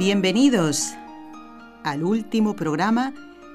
[0.00, 0.94] Bienvenidos
[1.84, 3.12] al último programa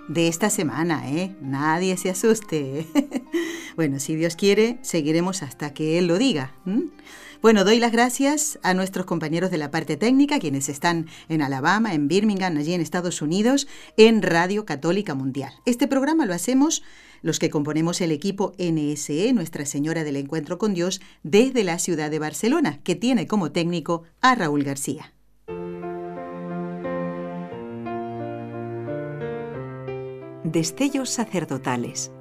[0.07, 1.35] de esta semana, ¿eh?
[1.41, 2.85] Nadie se asuste.
[3.75, 6.53] bueno, si Dios quiere, seguiremos hasta que Él lo diga.
[7.41, 11.95] Bueno, doy las gracias a nuestros compañeros de la parte técnica, quienes están en Alabama,
[11.95, 15.51] en Birmingham, allí en Estados Unidos, en Radio Católica Mundial.
[15.65, 16.83] Este programa lo hacemos
[17.23, 22.11] los que componemos el equipo NSE, Nuestra Señora del Encuentro con Dios, desde la ciudad
[22.11, 25.11] de Barcelona, que tiene como técnico a Raúl García.
[30.45, 32.11] Destellos sacerdotales.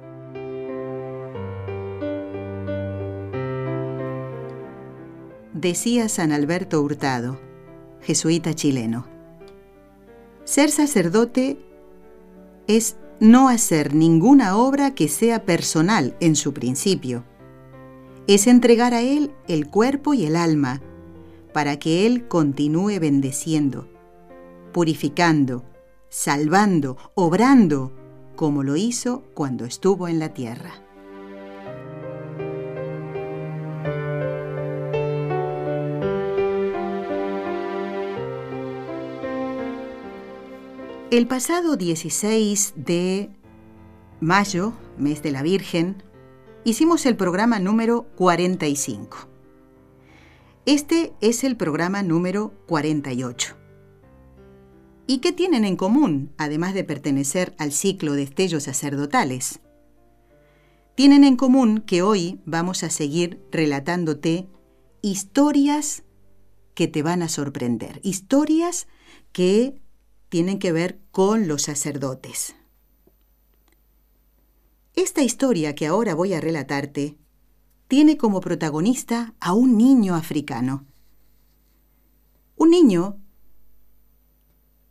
[5.53, 7.39] Decía San Alberto Hurtado,
[8.01, 9.05] jesuita chileno,
[10.43, 11.59] ser sacerdote
[12.65, 17.23] es no hacer ninguna obra que sea personal en su principio.
[18.25, 20.81] Es entregar a Él el cuerpo y el alma
[21.53, 23.87] para que Él continúe bendeciendo,
[24.73, 25.63] purificando,
[26.09, 27.91] salvando, obrando,
[28.35, 30.85] como lo hizo cuando estuvo en la tierra.
[41.11, 43.29] El pasado 16 de
[44.19, 46.03] mayo, mes de la Virgen,
[46.65, 49.29] hicimos el programa número 45.
[50.65, 53.64] Este es el programa número 48.
[55.07, 59.59] ¿Y qué tienen en común, además de pertenecer al ciclo de estellos sacerdotales?
[60.95, 64.47] Tienen en común que hoy vamos a seguir relatándote
[65.01, 66.03] historias
[66.73, 68.87] que te van a sorprender, historias
[69.31, 69.79] que
[70.29, 72.55] tienen que ver con los sacerdotes.
[74.95, 77.17] Esta historia que ahora voy a relatarte
[77.87, 80.85] tiene como protagonista a un niño africano.
[82.55, 83.19] Un niño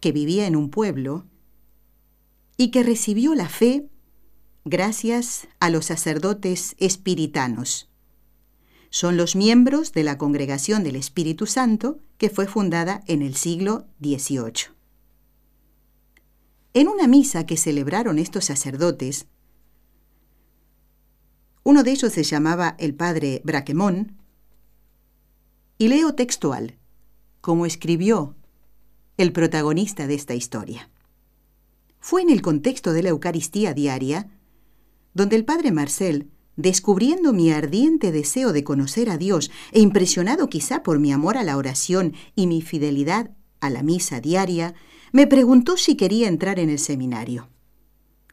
[0.04, 1.24] que vivía en un pueblo
[2.58, 3.88] y que recibió la fe
[4.66, 7.88] gracias a los sacerdotes espiritanos.
[8.90, 13.86] Son los miembros de la Congregación del Espíritu Santo que fue fundada en el siglo
[14.02, 14.74] XVIII.
[16.74, 19.24] En una misa que celebraron estos sacerdotes,
[21.62, 24.18] uno de ellos se llamaba el padre Braquemón,
[25.78, 26.76] y leo textual,
[27.40, 28.36] como escribió
[29.16, 30.90] el protagonista de esta historia.
[32.00, 34.28] Fue en el contexto de la Eucaristía diaria
[35.14, 40.82] donde el padre Marcel, descubriendo mi ardiente deseo de conocer a Dios e impresionado quizá
[40.82, 43.30] por mi amor a la oración y mi fidelidad
[43.60, 44.74] a la misa diaria,
[45.12, 47.48] me preguntó si quería entrar en el seminario.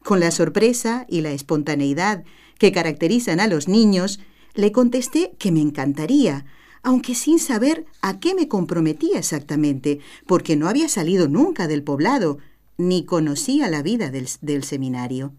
[0.03, 2.23] Con la sorpresa y la espontaneidad
[2.57, 4.19] que caracterizan a los niños,
[4.55, 6.45] le contesté que me encantaría,
[6.83, 12.39] aunque sin saber a qué me comprometía exactamente, porque no había salido nunca del poblado,
[12.77, 15.33] ni conocía la vida del, seminario.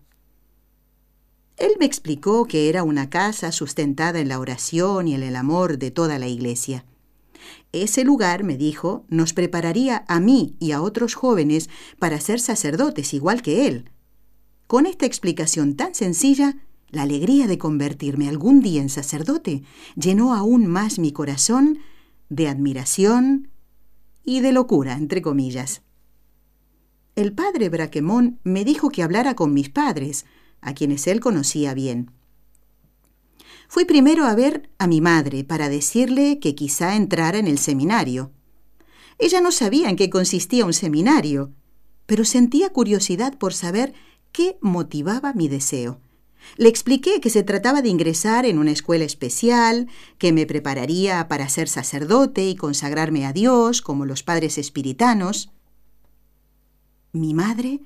[1.56, 5.78] Él me explicó que era una casa sustentada en la oración y en el amor
[5.78, 6.84] de toda la iglesia.
[7.72, 13.12] Ese lugar, me dijo, nos prepararía a mí y a otros jóvenes para ser sacerdotes
[13.14, 13.90] igual que él.
[14.66, 16.56] Con esta explicación tan sencilla,
[16.92, 19.62] la alegría de convertirme algún día en sacerdote
[19.96, 21.78] llenó aún más mi corazón
[22.28, 23.48] de admiración
[24.24, 25.82] y de locura, entre comillas.
[27.16, 30.26] El padre Braquemón me dijo que hablara con mis padres,
[30.60, 32.10] a quienes él conocía bien.
[33.68, 38.30] Fui primero a ver a mi madre para decirle que quizá entrara en el seminario.
[39.18, 41.52] Ella no sabía en qué consistía un seminario,
[42.04, 43.94] pero sentía curiosidad por saber
[44.30, 46.00] qué motivaba mi deseo.
[46.56, 51.48] Le expliqué que se trataba de ingresar en una escuela especial, que me prepararía para
[51.48, 55.50] ser sacerdote y consagrarme a Dios como los padres espiritanos.
[57.12, 57.80] Mi madre,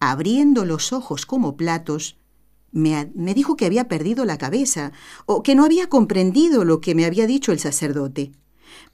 [0.00, 2.16] abriendo los ojos como platos,
[2.70, 4.92] me, dijo que había perdido la cabeza
[5.26, 8.32] o que no había comprendido lo que me había dicho el sacerdote.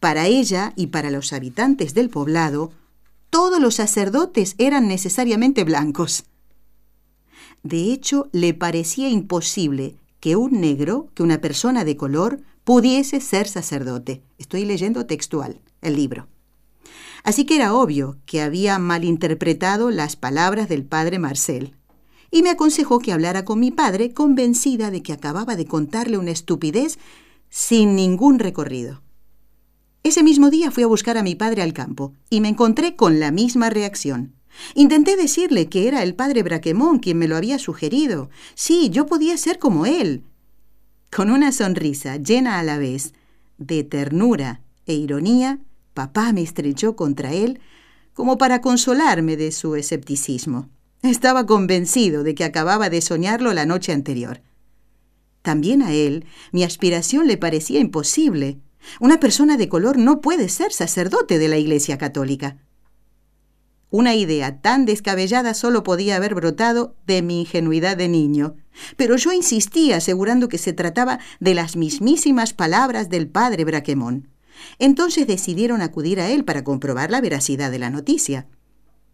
[0.01, 2.73] Para ella y para los habitantes del poblado,
[3.31, 6.25] todos los sacerdotes eran necesariamente blancos.
[7.65, 13.49] De hecho, le parecía imposible que un negro, que una persona de color, pudiese ser
[13.49, 14.23] sacerdote.
[14.39, 16.29] Estoy leyendo textual el libro.
[17.25, 21.75] Así que era obvio que había malinterpretado las palabras del padre Marcel.
[22.31, 26.33] Y me aconsejó que hablara con mi padre, convencida de que acababa de contarle una
[26.33, 26.99] estupidez
[27.49, 29.01] sin ningún recorrido.
[30.03, 33.21] Ese mismo día fui a buscar a mi padre al campo y me encontré con
[33.21, 34.35] la misma reacción.
[34.75, 38.31] Intenté decirle que era el padre Braquemón quien me lo había sugerido.
[38.55, 40.23] Sí, yo podía ser como él.
[41.15, 43.15] Con una sonrisa llena a la vez
[43.59, 45.61] de ternura e ironía,
[45.95, 47.61] papá me estrechó contra él
[48.15, 50.69] como para consolarme de su escepticismo.
[51.03, 54.41] Estaba convencido de que acababa de soñarlo la noche anterior.
[55.43, 58.59] También a él mi aspiración le parecía imposible.
[59.01, 62.57] Una persona de color no puede ser sacerdote de la Iglesia Católica.
[63.97, 68.57] Una idea tan descabellada solo podía haber brotado de mi ingenuidad de niño.
[68.97, 74.31] Pero yo insistía asegurando que se trataba de las mismísimas palabras del padre Braquemón.
[74.81, 78.49] Entonces decidieron acudir a él para comprobar la veracidad de la noticia.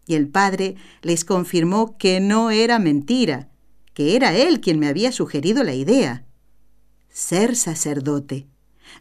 [0.07, 3.49] Y el padre les confirmó que no era mentira,
[3.93, 6.25] que era él quien me había sugerido la idea.
[7.07, 8.47] Ser sacerdote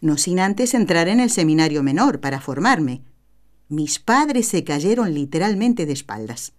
[0.01, 3.03] no sin antes entrar en el seminario menor para formarme.
[3.71, 6.53] Mis padres se cayeron literalmente de espaldas.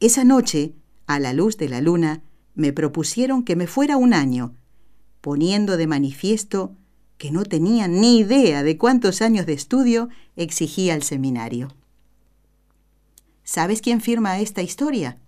[0.00, 0.74] Esa noche,
[1.06, 2.22] a la luz de la luna,
[2.54, 4.54] me propusieron que me fuera un año,
[5.22, 6.76] poniendo de manifiesto
[7.16, 11.74] que no tenían ni idea de cuántos años de estudio exigía el seminario.
[13.44, 15.18] ¿Sabes quién firma esta historia?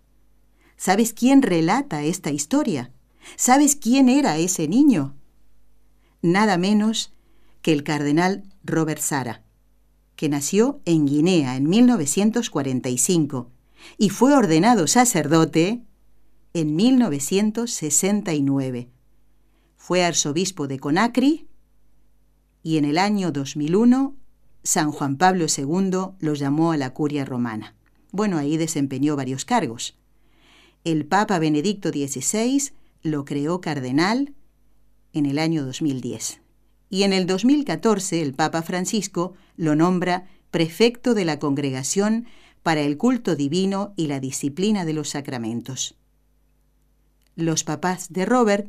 [0.76, 2.92] ¿Sabes quién relata esta historia?
[3.36, 5.14] ¿Sabes quién era ese niño?
[6.24, 7.12] nada menos
[7.60, 9.43] que el cardenal Robert Sara,
[10.16, 13.50] que nació en Guinea en 1945
[13.98, 15.82] y fue ordenado sacerdote
[16.52, 18.90] en 1969.
[19.76, 21.48] Fue arzobispo de Conakry
[22.62, 24.14] y en el año 2001
[24.62, 27.74] San Juan Pablo II lo llamó a la curia romana.
[28.12, 29.98] Bueno, ahí desempeñó varios cargos.
[30.84, 32.72] El Papa Benedicto XVI
[33.02, 34.34] lo creó cardenal
[35.12, 36.43] en el año 2010.
[36.94, 42.26] Y en el 2014 el Papa Francisco lo nombra prefecto de la Congregación
[42.62, 45.96] para el Culto Divino y la Disciplina de los Sacramentos.
[47.34, 48.68] Los papás de Robert,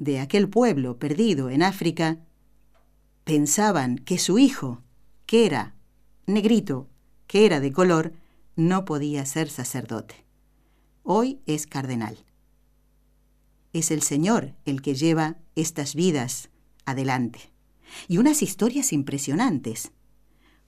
[0.00, 2.18] de aquel pueblo perdido en África,
[3.22, 4.82] pensaban que su hijo,
[5.26, 5.76] que era
[6.26, 6.88] negrito,
[7.28, 8.14] que era de color,
[8.56, 10.24] no podía ser sacerdote.
[11.04, 12.18] Hoy es cardenal.
[13.72, 16.50] Es el Señor el que lleva estas vidas
[16.86, 17.52] adelante.
[18.08, 19.92] Y unas historias impresionantes,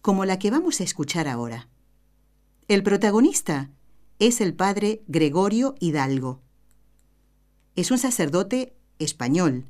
[0.03, 1.69] como la que vamos a escuchar ahora.
[2.69, 3.71] El protagonista
[4.19, 6.41] es el padre Gregorio Hidalgo.
[7.77, 9.67] Es un sacerdote español.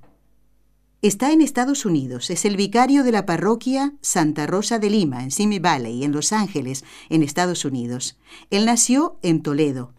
[1.00, 5.30] Está en Estados Unidos, es el vicario de la parroquia Santa Rosa de Lima, en
[5.30, 8.18] Simi Valley, en Los Ángeles, en Estados Unidos.
[8.50, 9.92] Él nació en Toledo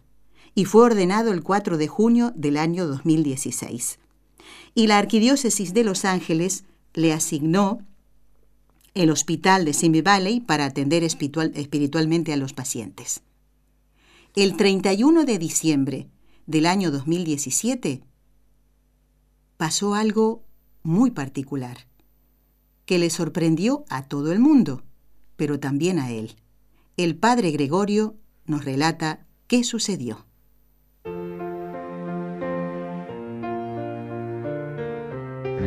[0.54, 3.98] y fue ordenado el 4 de junio del año 2016.
[4.74, 6.64] Y la Arquidiócesis de Los Ángeles
[6.94, 7.80] le asignó
[8.94, 13.22] el hospital de Simi Valley para atender espiritualmente a los pacientes.
[14.34, 16.08] El 31 de diciembre
[16.46, 18.02] del año 2017
[19.56, 20.44] pasó algo
[20.82, 21.86] muy particular,
[22.86, 24.82] que le sorprendió a todo el mundo,
[25.36, 26.36] pero también a él.
[26.96, 30.26] El padre Gregorio nos relata qué sucedió.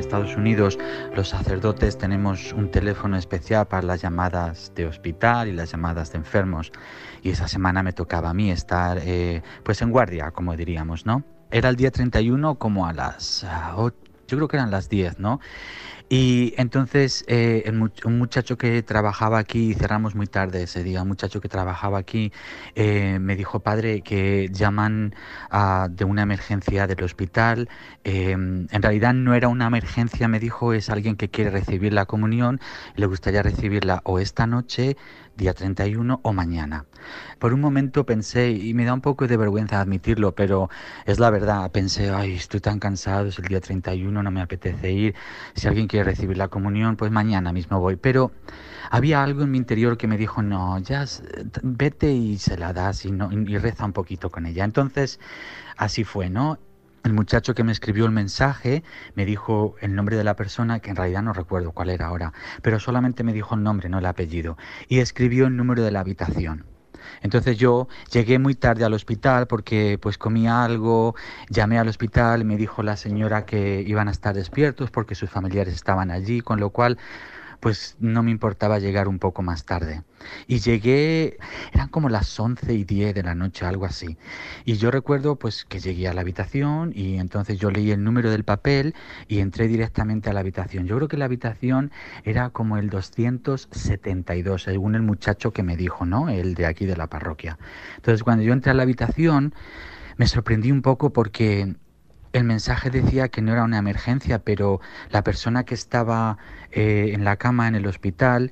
[0.03, 0.77] Estados Unidos
[1.15, 6.17] los sacerdotes tenemos un teléfono especial para las llamadas de hospital y las llamadas de
[6.17, 6.71] enfermos.
[7.21, 11.23] Y esa semana me tocaba a mí estar eh, pues en guardia, como diríamos, ¿no?
[11.51, 13.45] Era el día 31 como a las
[13.75, 13.95] 8,
[14.27, 15.39] yo creo que eran las 10, ¿no?
[16.09, 17.63] Y entonces eh,
[18.05, 22.31] un muchacho que trabajaba aquí, cerramos muy tarde ese día, un muchacho que trabajaba aquí
[22.75, 25.15] eh, me dijo, padre, que llaman
[25.89, 27.67] de una emergencia del hospital.
[28.03, 32.05] Em, en realidad no era una emergencia, me dijo, es alguien que quiere recibir la
[32.05, 32.59] comunión,
[32.95, 34.97] le gustaría recibirla o esta noche
[35.35, 36.85] día 31 o mañana.
[37.39, 40.69] Por un momento pensé, y me da un poco de vergüenza admitirlo, pero
[41.05, 44.91] es la verdad, pensé, ay, estoy tan cansado, es el día 31, no me apetece
[44.91, 45.15] ir,
[45.55, 47.95] si alguien quiere recibir la comunión, pues mañana mismo voy.
[47.95, 48.31] Pero
[48.89, 51.05] había algo en mi interior que me dijo, no, ya
[51.61, 54.63] vete y se la das y, no, y reza un poquito con ella.
[54.63, 55.19] Entonces,
[55.77, 56.59] así fue, ¿no?
[57.03, 58.81] El muchacho que me escribió el mensaje
[59.13, 62.31] me dijo el nombre de la persona, que en realidad no recuerdo cuál era ahora,
[62.61, 64.57] pero solamente me dijo el nombre, no el apellido,
[64.87, 66.65] y escribió el número de la habitación.
[67.21, 71.15] Entonces yo llegué muy tarde al hospital porque pues comía algo,
[71.49, 75.73] llamé al hospital me dijo la señora que iban a estar despiertos porque sus familiares
[75.73, 76.97] estaban allí, con lo cual
[77.63, 80.03] pues no me importaba llegar un poco más tarde.
[80.47, 81.37] Y llegué,
[81.71, 84.17] eran como las 11 y 10 de la noche, algo así.
[84.65, 88.31] Y yo recuerdo pues que llegué a la habitación y entonces yo leí el número
[88.31, 88.93] del papel
[89.29, 90.87] y entré directamente a la habitación.
[90.87, 91.93] Yo creo que la habitación
[92.25, 96.27] era como el 272, según el muchacho que me dijo, ¿no?
[96.27, 97.57] El de aquí de la parroquia.
[97.95, 99.53] Entonces cuando yo entré a la habitación
[100.17, 101.75] me sorprendí un poco porque
[102.33, 106.37] el mensaje decía que no era una emergencia, pero la persona que estaba
[106.71, 108.51] eh, en la cama en el hospital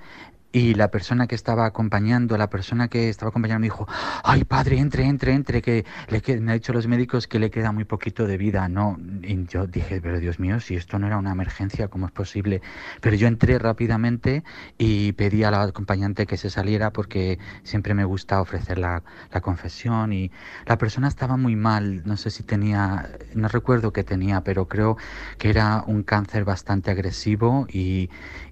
[0.52, 3.88] y la persona que estaba acompañando, la persona que estaba acompañando me dijo,
[4.24, 7.72] ay padre, entre, entre, entre, que le me ha dicho los médicos que le queda
[7.72, 8.98] muy poquito de vida, ¿no?
[9.22, 12.62] Y yo dije, pero Dios mío, si esto no era una emergencia, ¿cómo es posible?
[13.00, 14.44] Pero yo entré rápidamente
[14.78, 19.42] y pedí a la acompañante que se saliera porque siempre me gusta ofrecer la, la
[19.42, 20.32] confesión y
[20.66, 24.98] la persona estaba muy mal, no sé si tenía, no recuerdo qué tenía, pero creo
[25.38, 28.10] que era un cáncer bastante agresivo y,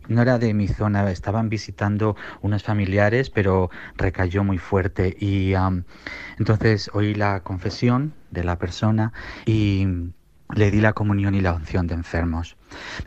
[0.10, 5.16] no era de mi zona, estaban visitando unos familiares, pero recayó muy fuerte.
[5.20, 5.54] Y
[6.38, 9.14] entonces oí la confesión de la persona
[9.46, 9.88] y
[10.54, 12.58] le di la comunión y la unción de enfermos.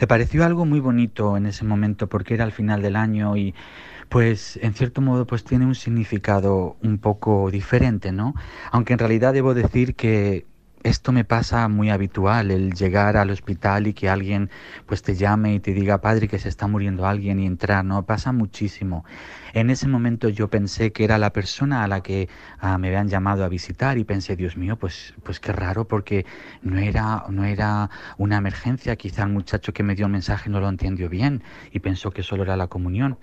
[0.01, 3.55] Me pareció algo muy bonito en ese momento porque era el final del año y
[4.09, 8.35] pues en cierto modo pues tiene un significado un poco diferente, ¿no?
[8.71, 10.47] Aunque en realidad debo decir que
[10.83, 14.51] esto me pasa muy habitual, el llegar al hospital y que alguien
[14.87, 18.05] pues te llame y te diga, padre, que se está muriendo alguien y entrar, ¿no?
[18.05, 19.05] Pasa muchísimo.
[19.53, 23.09] En ese momento yo pensé que era la persona a la que ah, me habían
[23.09, 26.27] llamado a visitar y pensé, Dios mío, pues, pues qué raro porque
[26.63, 30.61] no era, no era una emergencia, quizá el muchacho que me dio el mensaje no
[30.61, 33.19] lo entendió bien y pensó que solo era la comunión.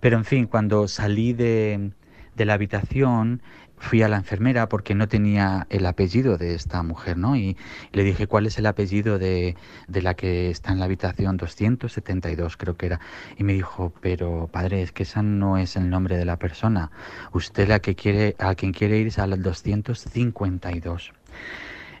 [0.00, 1.92] Pero en fin, cuando salí de,
[2.36, 3.42] de la habitación
[3.82, 7.36] fui a la enfermera porque no tenía el apellido de esta mujer, ¿no?
[7.36, 7.56] Y
[7.92, 9.56] le dije, ¿cuál es el apellido de,
[9.88, 13.00] de, la que está en la habitación 272, creo que era?
[13.36, 16.92] Y me dijo, pero padre, es que esa no es el nombre de la persona.
[17.32, 21.12] Usted la que quiere, a quien quiere ir es al 252.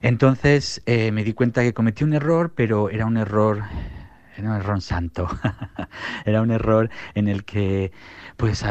[0.02, 3.64] Entonces eh, me di cuenta que cometí un error, pero era un error
[4.36, 5.28] era un error santo,
[6.24, 7.92] era un error en el que
[8.36, 8.64] pues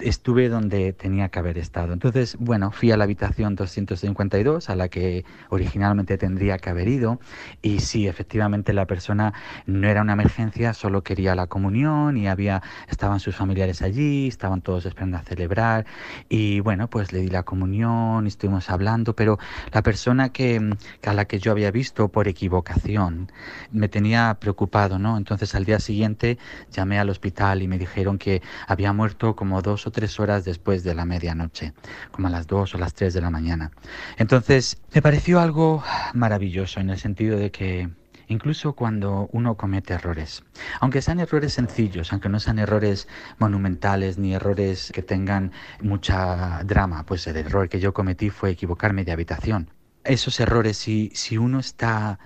[0.00, 1.92] estuve donde tenía que haber estado.
[1.92, 7.20] Entonces, bueno, fui a la habitación 252, a la que originalmente tendría que haber ido,
[7.62, 9.34] y sí, efectivamente la persona
[9.66, 14.62] no era una emergencia, solo quería la comunión y había, estaban sus familiares allí, estaban
[14.62, 15.86] todos esperando a celebrar,
[16.28, 19.38] y bueno, pues le di la comunión, estuvimos hablando, pero
[19.72, 23.30] la persona que, a la que yo había visto por equivocación
[23.70, 25.16] me tenía preocupado, ¿no?
[25.16, 26.38] Entonces al día siguiente
[26.72, 30.84] llamé al hospital y me dijeron que había muerto como dos o tres horas después
[30.84, 31.72] de la medianoche,
[32.10, 33.70] como a las dos o las tres de la mañana.
[34.16, 37.90] Entonces, me pareció algo maravilloso en el sentido de que
[38.28, 40.42] incluso cuando uno comete errores,
[40.80, 47.04] aunque sean errores sencillos, aunque no sean errores monumentales ni errores que tengan mucha drama,
[47.04, 49.70] pues el error que yo cometí fue equivocarme de habitación.
[50.04, 52.18] Esos errores, si, si uno está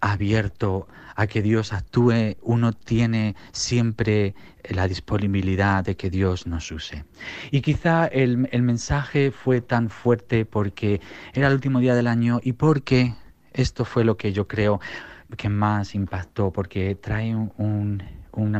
[0.00, 4.34] abierto a que Dios actúe, uno tiene siempre
[4.68, 7.04] la disponibilidad de que Dios nos use.
[7.50, 11.00] Y quizá el, mensaje fue tan fuerte porque
[11.32, 13.14] era el último día del año y porque
[13.52, 14.80] esto fue lo que yo creo
[15.36, 18.02] que más impactó, porque trae un un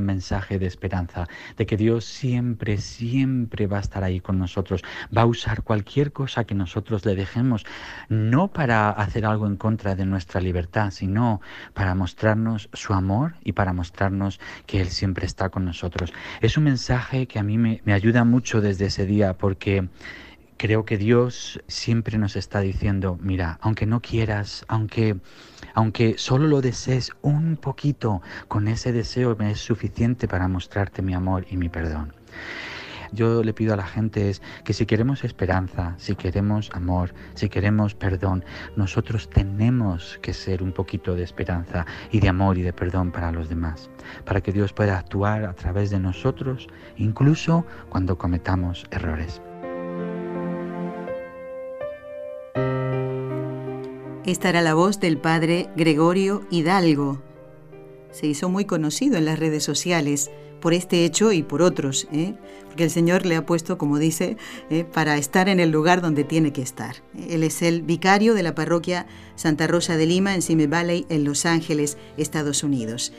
[0.07, 4.83] mensaje de esperanza, de que Dios siempre, siempre va a estar ahí con nosotros,
[5.17, 7.65] va a usar cualquier cosa que nosotros le dejemos,
[8.09, 11.41] no para hacer algo en contra de nuestra libertad, sino
[11.75, 16.13] para mostrarnos su amor y para mostrarnos que Él siempre está con nosotros.
[16.41, 19.89] Es un mensaje que a mí me, me ayuda mucho desde ese día porque
[20.57, 25.17] creo que Dios siempre nos está diciendo, mira, aunque no quieras, aunque,
[25.75, 31.15] aunque solo lo desees un poquito, con ese deseo me es suficiente para mostrarte mi
[31.15, 32.13] amor y mi perdón.
[33.13, 34.33] Yo le pido a la gente
[34.65, 38.45] que si queremos esperanza, si queremos amor, si queremos perdón,
[38.75, 43.31] nosotros tenemos que ser un poquito de esperanza y de amor y de perdón para
[43.31, 43.91] los demás,
[44.25, 49.41] para que Dios pueda actuar a través de nosotros, incluso cuando cometamos errores.
[54.27, 57.23] Esta era la voz del padre Gregorio Hidalgo.
[58.11, 62.35] Se hizo muy conocido en las redes sociales por este hecho y por otros, ¿eh?
[62.67, 64.37] porque el Señor le ha puesto, como dice,
[64.69, 64.83] ¿eh?
[64.83, 66.97] para estar en el lugar donde tiene que estar.
[67.29, 69.07] Él es el vicario de la parroquia
[69.37, 73.13] Santa Rosa de Lima en Simi Valley, en Los Ángeles, Estados Unidos.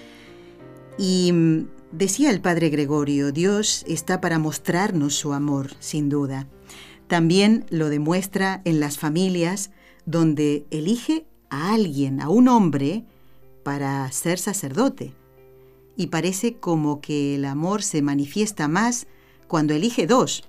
[0.97, 6.49] Y mm, decía el padre Gregorio, Dios está para mostrarnos su amor, sin duda.
[7.07, 9.71] También lo demuestra en las familias,
[10.07, 13.05] donde elige a alguien, a un hombre,
[13.63, 15.13] para ser sacerdote.
[15.99, 19.07] y parece como que el amor se manifiesta más
[19.47, 20.47] cuando elige dos.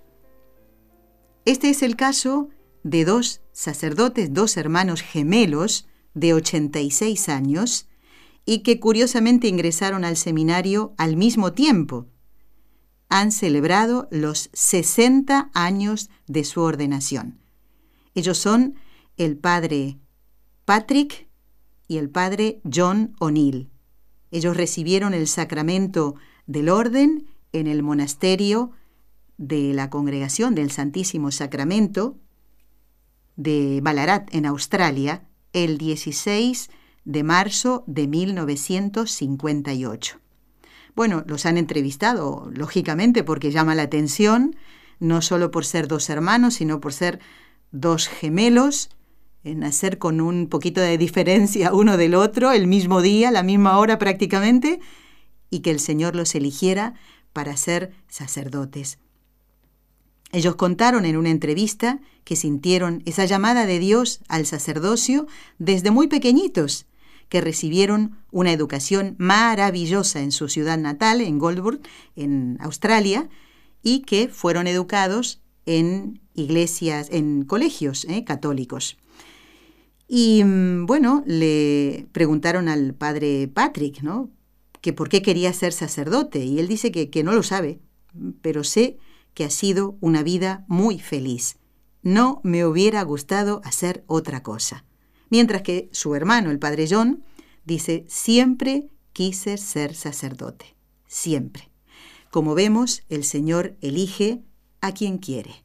[1.46, 2.50] Este es el caso
[2.82, 7.88] de dos sacerdotes, dos hermanos gemelos de 86 años,
[8.44, 12.08] y que curiosamente ingresaron al seminario al mismo tiempo.
[13.08, 17.38] Han celebrado los 60 años de su ordenación.
[18.14, 18.74] Ellos son
[19.18, 19.98] el padre
[20.64, 21.28] Patrick
[21.86, 23.68] y el padre John O'Neill.
[24.30, 26.14] Ellos recibieron el sacramento
[26.46, 28.70] del orden en el monasterio
[29.36, 32.16] de la Congregación del Santísimo Sacramento
[33.36, 36.70] de Ballarat, en Australia, el 16
[37.04, 40.18] de marzo de 1958.
[40.94, 44.56] Bueno, los han entrevistado, lógicamente, porque llama la atención,
[44.98, 47.20] no solo por ser dos hermanos, sino por ser
[47.70, 48.90] dos gemelos,
[49.44, 53.98] nacer con un poquito de diferencia uno del otro, el mismo día, la misma hora
[53.98, 54.80] prácticamente,
[55.50, 56.94] y que el Señor los eligiera
[57.32, 58.98] para ser sacerdotes.
[60.30, 65.26] Ellos contaron en una entrevista que sintieron esa llamada de Dios al sacerdocio
[65.58, 66.86] desde muy pequeñitos,
[67.30, 71.80] que recibieron una educación maravillosa en su ciudad natal, en Goldburg,
[72.16, 73.28] en Australia,
[73.82, 78.96] y que fueron educados en iglesias, en colegios eh, católicos.
[80.08, 84.30] Y mm, bueno, le preguntaron al padre Patrick, ¿no?
[84.80, 86.44] Que por qué quería ser sacerdote.
[86.44, 87.80] Y él dice que, que no lo sabe,
[88.40, 88.96] pero sé
[89.34, 91.58] que ha sido una vida muy feliz.
[92.02, 94.84] No me hubiera gustado hacer otra cosa.
[95.30, 97.22] Mientras que su hermano, el padre John,
[97.64, 100.74] dice, siempre quise ser sacerdote,
[101.06, 101.70] siempre.
[102.30, 104.42] Como vemos, el Señor elige
[104.80, 105.64] a quien quiere.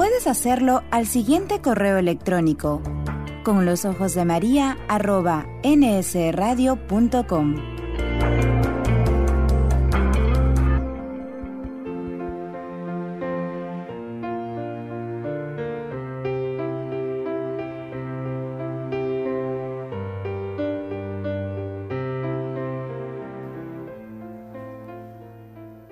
[0.00, 2.80] Puedes hacerlo al siguiente correo electrónico
[3.44, 7.56] con los ojos de María arroba nsradio.com.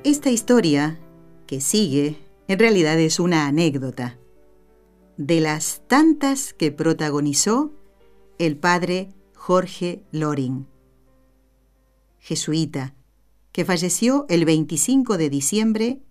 [0.03, 0.99] Esta historia
[1.47, 4.19] que sigue en realidad es una anécdota
[5.19, 7.75] de las tantas que protagonizó
[8.39, 10.67] el padre Jorge Loring,
[12.19, 12.95] jesuita,
[13.53, 16.03] que falleció el 25 de diciembre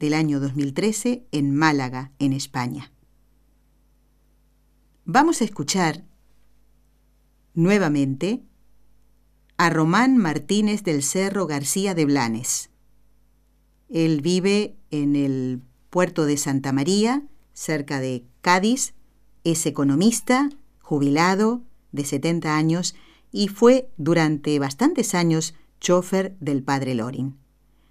[0.00, 2.92] del año 2013 en Málaga, en España.
[5.04, 6.04] Vamos a escuchar
[7.54, 8.42] nuevamente
[9.58, 12.71] a Román Martínez del Cerro García de Blanes.
[13.92, 18.94] Él vive en el puerto de Santa María, cerca de Cádiz,
[19.44, 20.48] es economista,
[20.80, 21.60] jubilado,
[21.92, 22.94] de 70 años,
[23.30, 27.36] y fue durante bastantes años chofer del padre Lorin.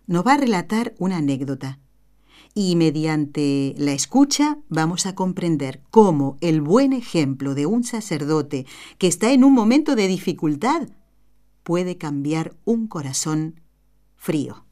[0.07, 1.79] Nos va a relatar una anécdota
[2.55, 8.65] y mediante la escucha vamos a comprender cómo el buen ejemplo de un sacerdote
[8.97, 10.89] que está en un momento de dificultad
[11.63, 13.61] puede cambiar un corazón
[14.15, 14.65] frío.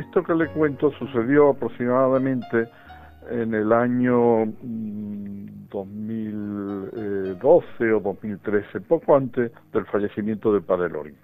[0.00, 2.66] Esto que le cuento sucedió aproximadamente
[3.30, 4.46] en el año
[5.70, 11.16] 2012 mm, o 2013, poco antes del fallecimiento de Padre Lorin.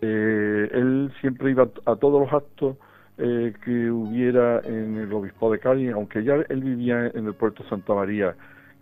[0.00, 2.76] Eh, él siempre iba a todos los actos
[3.18, 7.62] eh, que hubiera en el obispo de Cádiz, aunque ya él vivía en el puerto
[7.68, 8.34] Santa María,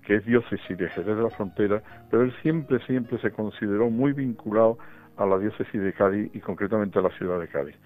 [0.07, 4.14] que es diócesis de Jerez de la Frontera, pero él siempre, siempre se consideró muy
[4.14, 4.79] vinculado
[5.18, 7.77] a la diócesis de Cádiz y concretamente a la ciudad de Cádiz.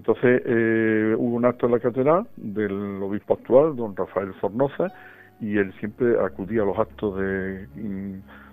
[0.00, 4.90] Entonces eh, hubo un acto en la catedral del obispo actual, don Rafael Fornoza,
[5.40, 7.66] y él siempre acudía a los actos de,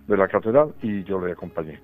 [0.09, 1.79] la catedral y yo le acompañé.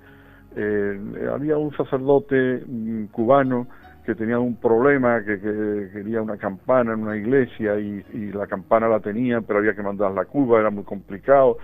[0.57, 0.99] Eh,
[1.33, 3.67] había un sacerdote mm, cubano
[4.05, 8.89] que tenía un problema, que, quería una campana en una iglesia y, y, la campana
[8.89, 11.57] la tenía, pero había que mandarla a Cuba, era muy complicado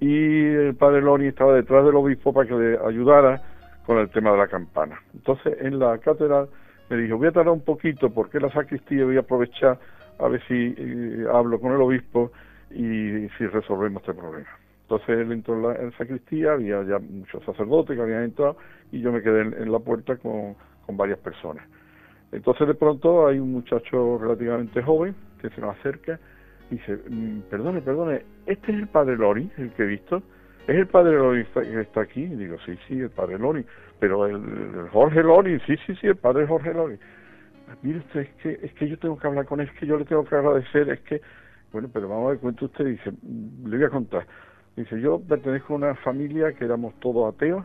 [0.00, 3.40] y el padre Loni estaba detrás del obispo para que le ayudara
[3.86, 4.98] con el tema de la campana.
[5.14, 6.48] Entonces en la catedral
[6.88, 9.78] me dijo, voy a tardar un poquito porque la sacristía voy a aprovechar
[10.18, 12.32] a ver si eh, hablo con el obispo
[12.70, 14.48] y si resolvemos este problema.
[14.82, 18.56] Entonces él entró en la, sacristía, había ya muchos sacerdotes que habían entrado
[18.92, 20.54] y yo me quedé en, la puerta con,
[20.86, 21.66] con, varias personas.
[22.30, 26.20] Entonces de pronto hay un muchacho relativamente joven que se nos acerca
[26.70, 30.22] y dice, mm, perdone, perdone, ¿este es el padre Lori, el que he visto?
[30.66, 32.22] ¿Es el padre Lori que está aquí?
[32.22, 33.64] Y digo, sí, sí, el padre Lori.
[33.98, 36.98] Pero el, Jorge Lori, sí, sí, sí, el padre Jorge Lori.
[37.82, 39.98] Mire usted, es que, es que yo tengo que hablar con él, es que yo
[39.98, 41.20] le tengo que agradecer, es que...
[41.72, 43.12] Bueno, pero vamos a ver, cuenta usted, dice,
[43.64, 44.26] le voy a contar.
[44.76, 47.64] Dice, yo pertenezco a una familia que éramos todos ateos,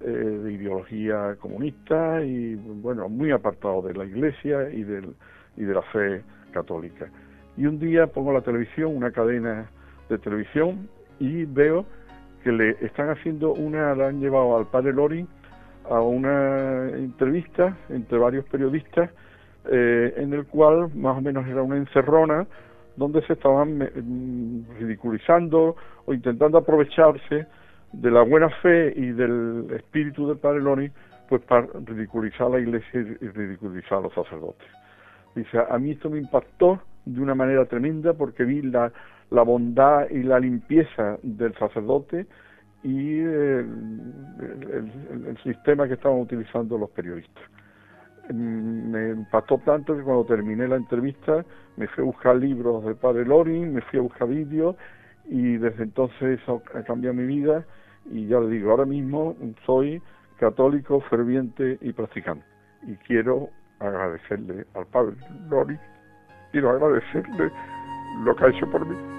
[0.00, 5.16] eh, de ideología comunista y, bueno, muy apartados de la iglesia y, del,
[5.56, 7.10] y de la fe católica.
[7.56, 9.68] Y un día pongo la televisión, una cadena
[10.08, 10.88] de televisión,
[11.18, 11.84] y veo
[12.44, 15.26] que le están haciendo una, la han llevado al padre Loring
[15.90, 19.10] a una entrevista entre varios periodistas,
[19.70, 22.46] eh, en el cual más o menos era una encerrona
[22.96, 27.46] donde se estaban mm, ridiculizando o intentando aprovecharse
[27.92, 30.90] de la buena fe y del espíritu del Padre Loni,
[31.28, 34.68] pues para ridiculizar a la iglesia y ridiculizar a los sacerdotes.
[35.34, 38.92] Dice, a mí esto me impactó de una manera tremenda porque vi la,
[39.30, 42.26] la bondad y la limpieza del sacerdote
[42.82, 43.66] y el,
[45.26, 47.44] el sistema que estaban utilizando los periodistas.
[48.30, 51.44] Mm, me impactó tanto que cuando terminé la entrevista
[51.76, 54.76] me fui a buscar libros del padre Loring, me fui a buscar vídeos
[55.26, 57.64] y desde entonces eso ha cambiado mi vida
[58.10, 60.02] y ya le digo, ahora mismo soy
[60.38, 62.44] católico ferviente y practicante
[62.86, 65.16] y quiero agradecerle al padre
[65.48, 65.80] Loring,
[66.52, 67.50] quiero agradecerle
[68.24, 69.17] lo que ha hecho por mí.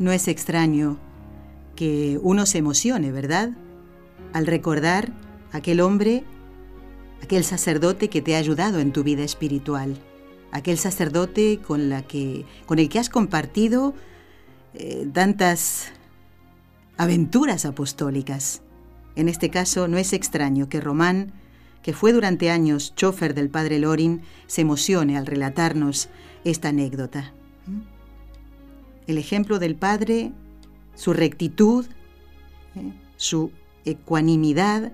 [0.00, 0.96] No es extraño
[1.76, 3.50] que uno se emocione, ¿verdad?
[4.32, 5.12] Al recordar
[5.52, 6.24] aquel hombre,
[7.22, 9.98] aquel sacerdote que te ha ayudado en tu vida espiritual,
[10.52, 13.92] aquel sacerdote con, la que, con el que has compartido
[14.72, 15.92] eh, tantas
[16.96, 18.62] aventuras apostólicas.
[19.16, 21.34] En este caso, no es extraño que Román,
[21.82, 26.08] que fue durante años chofer del padre Lorin, se emocione al relatarnos
[26.42, 27.34] esta anécdota
[29.10, 30.32] el ejemplo del Padre,
[30.94, 31.86] su rectitud,
[32.76, 32.92] ¿eh?
[33.16, 33.52] su
[33.84, 34.92] ecuanimidad,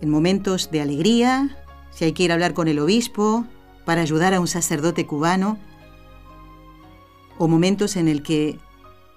[0.00, 1.56] en momentos de alegría,
[1.90, 3.44] si hay que ir a hablar con el obispo
[3.84, 5.58] para ayudar a un sacerdote cubano,
[7.38, 8.58] o momentos en el que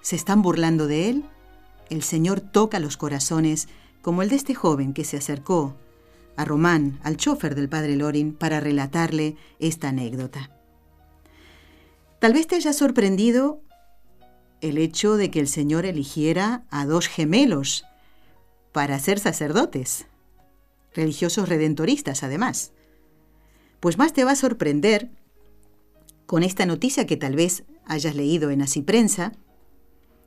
[0.00, 1.24] se están burlando de él,
[1.90, 3.68] el Señor toca los corazones,
[4.02, 5.74] como el de este joven que se acercó
[6.36, 10.50] a Román, al chofer del padre Lorin, para relatarle esta anécdota.
[12.18, 13.60] Tal vez te haya sorprendido
[14.64, 17.84] el hecho de que el Señor eligiera a dos gemelos
[18.72, 20.06] para ser sacerdotes,
[20.94, 22.72] religiosos redentoristas además.
[23.80, 25.10] Pues más te va a sorprender
[26.24, 29.34] con esta noticia que tal vez hayas leído en Así Prensa,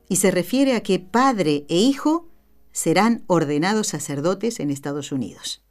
[0.07, 2.29] y se refiere a que padre e hijo
[2.71, 5.63] serán ordenados sacerdotes en Estados Unidos.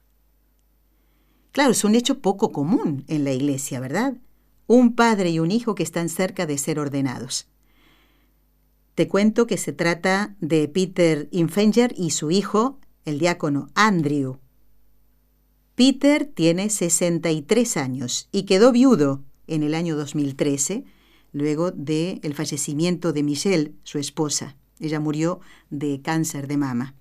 [1.53, 4.15] Claro, es un hecho poco común en la iglesia, ¿verdad?
[4.67, 7.49] Un padre y un hijo que están cerca de ser ordenados.
[8.97, 14.39] Te cuento que se trata de Peter Infenger y su hijo, el diácono Andrew.
[15.75, 20.85] Peter tiene 63 años y quedó viudo en el año 2013,
[21.33, 24.57] luego del el fallecimiento de Michelle, su esposa.
[24.81, 26.95] Ella murió de cáncer de mama.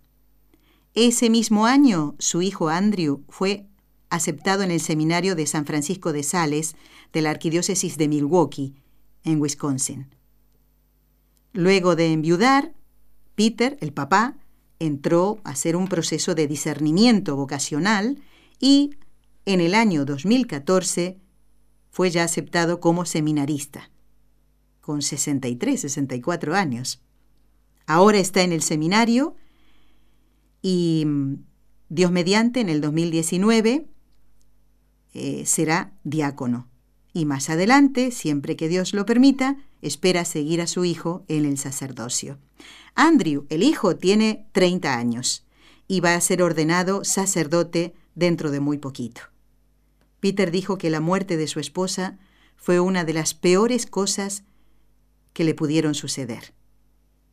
[0.96, 3.68] Ese mismo año, su hijo Andrew fue
[4.10, 6.76] aceptado en el seminario de San Francisco de Sales
[7.14, 8.76] de la Arquidiócesis de Milwaukee,
[9.24, 10.15] en Wisconsin.
[11.56, 12.74] Luego de enviudar,
[13.36, 14.36] Peter, el papá,
[14.78, 18.22] entró a hacer un proceso de discernimiento vocacional
[18.60, 18.98] y
[19.46, 21.18] en el año 2014
[21.92, 23.90] fue ya aceptado como seminarista,
[24.82, 27.02] con 63, 64 años.
[27.88, 29.38] Ahora está en el seminario
[30.62, 31.36] y mm,
[31.88, 33.88] Dios mediante en el 2019
[35.14, 36.68] eh, será diácono
[37.16, 41.58] y más adelante, siempre que Dios lo permita, espera seguir a su hijo en el
[41.58, 42.40] sacerdocio.
[42.94, 45.46] Andrew, el hijo, tiene 30 años
[45.88, 49.22] y va a ser ordenado sacerdote dentro de muy poquito.
[50.20, 52.20] Peter dijo que la muerte de su esposa
[52.58, 54.44] fue una de las peores cosas
[55.32, 56.54] que le pudieron suceder,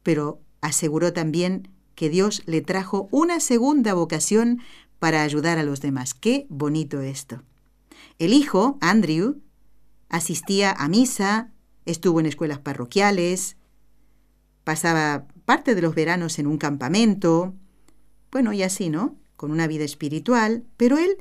[0.05, 4.61] pero aseguró también que Dios le trajo una segunda vocación
[5.01, 6.15] para ayudar a los demás.
[6.15, 7.43] Qué bonito esto.
[8.21, 9.42] El hijo, Andrew,
[10.13, 11.51] asistía a misa,
[11.85, 13.57] estuvo en escuelas parroquiales,
[14.63, 17.55] pasaba parte de los veranos en un campamento,
[18.31, 19.17] bueno, y así, ¿no?
[19.37, 21.17] Con una vida espiritual, pero él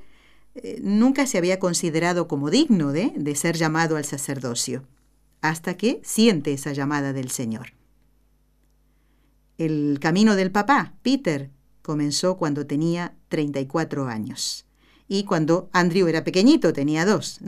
[0.53, 4.83] eh, nunca se había considerado como digno de, de ser llamado al sacerdocio,
[5.41, 7.73] hasta que siente esa llamada del Señor.
[9.57, 11.49] El camino del papá, Peter,
[11.81, 14.65] comenzó cuando tenía 34 años
[15.07, 17.39] y cuando Andrew era pequeñito, tenía dos.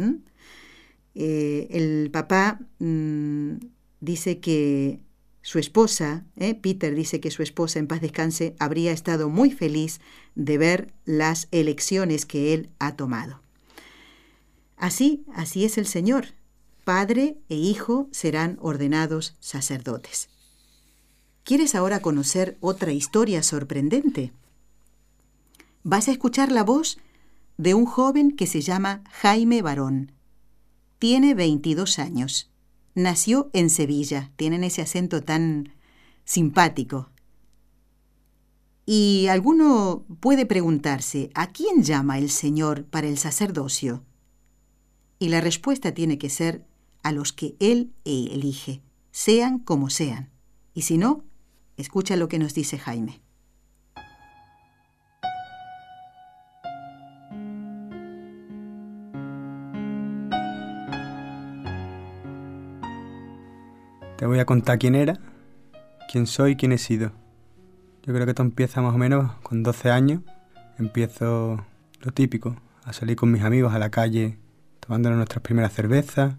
[1.15, 3.54] Eh, el papá mm,
[3.99, 4.99] dice que
[5.41, 9.99] su esposa, eh, Peter dice que su esposa en paz descanse, habría estado muy feliz
[10.36, 13.41] de ver las elecciones que él ha tomado.
[14.78, 16.28] Así, así es el Señor.
[16.86, 20.30] Padre e hijo serán ordenados sacerdotes.
[21.43, 24.32] ¿Quieres ahora conocer otra historia sorprendente?
[25.84, 26.97] Vas a escuchar la voz
[27.58, 30.13] de un joven que se llama Jaime Barón.
[31.03, 32.49] Tiene 22 años.
[32.95, 34.31] Nació en Sevilla.
[34.37, 35.73] Tienen ese acento tan
[36.23, 37.09] simpático.
[38.85, 44.05] Y alguno puede preguntarse, ¿a quién llama el Señor para el sacerdocio?
[45.19, 46.65] Y la respuesta tiene que ser
[47.01, 50.31] a los que Él elige, sean como sean.
[50.73, 51.25] Y si no,
[51.75, 53.22] escucha lo que nos dice Jaime.
[64.23, 65.19] Te voy a contar quién era,
[66.09, 67.12] quién soy, quién he sido.
[68.03, 70.21] Yo creo que esto empieza más o menos con 12 años.
[70.79, 71.65] Empiezo
[71.99, 72.55] lo típico,
[72.86, 74.38] a salir con mis amigos a la calle,
[74.79, 76.36] tomándonos nuestras primeras cervezas,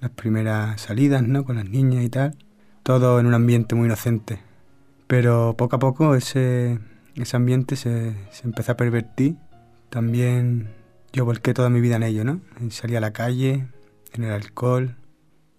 [0.00, 1.44] las primeras salidas, ¿no?
[1.44, 2.36] Con las niñas y tal.
[2.82, 4.40] Todo en un ambiente muy inocente.
[5.06, 6.80] Pero poco a poco ese,
[7.14, 9.36] ese ambiente se, se empezó a pervertir.
[9.90, 10.74] También
[11.12, 12.40] yo volqué toda mi vida en ello, ¿no?
[12.60, 13.68] En salir a la calle,
[14.12, 14.96] en el alcohol.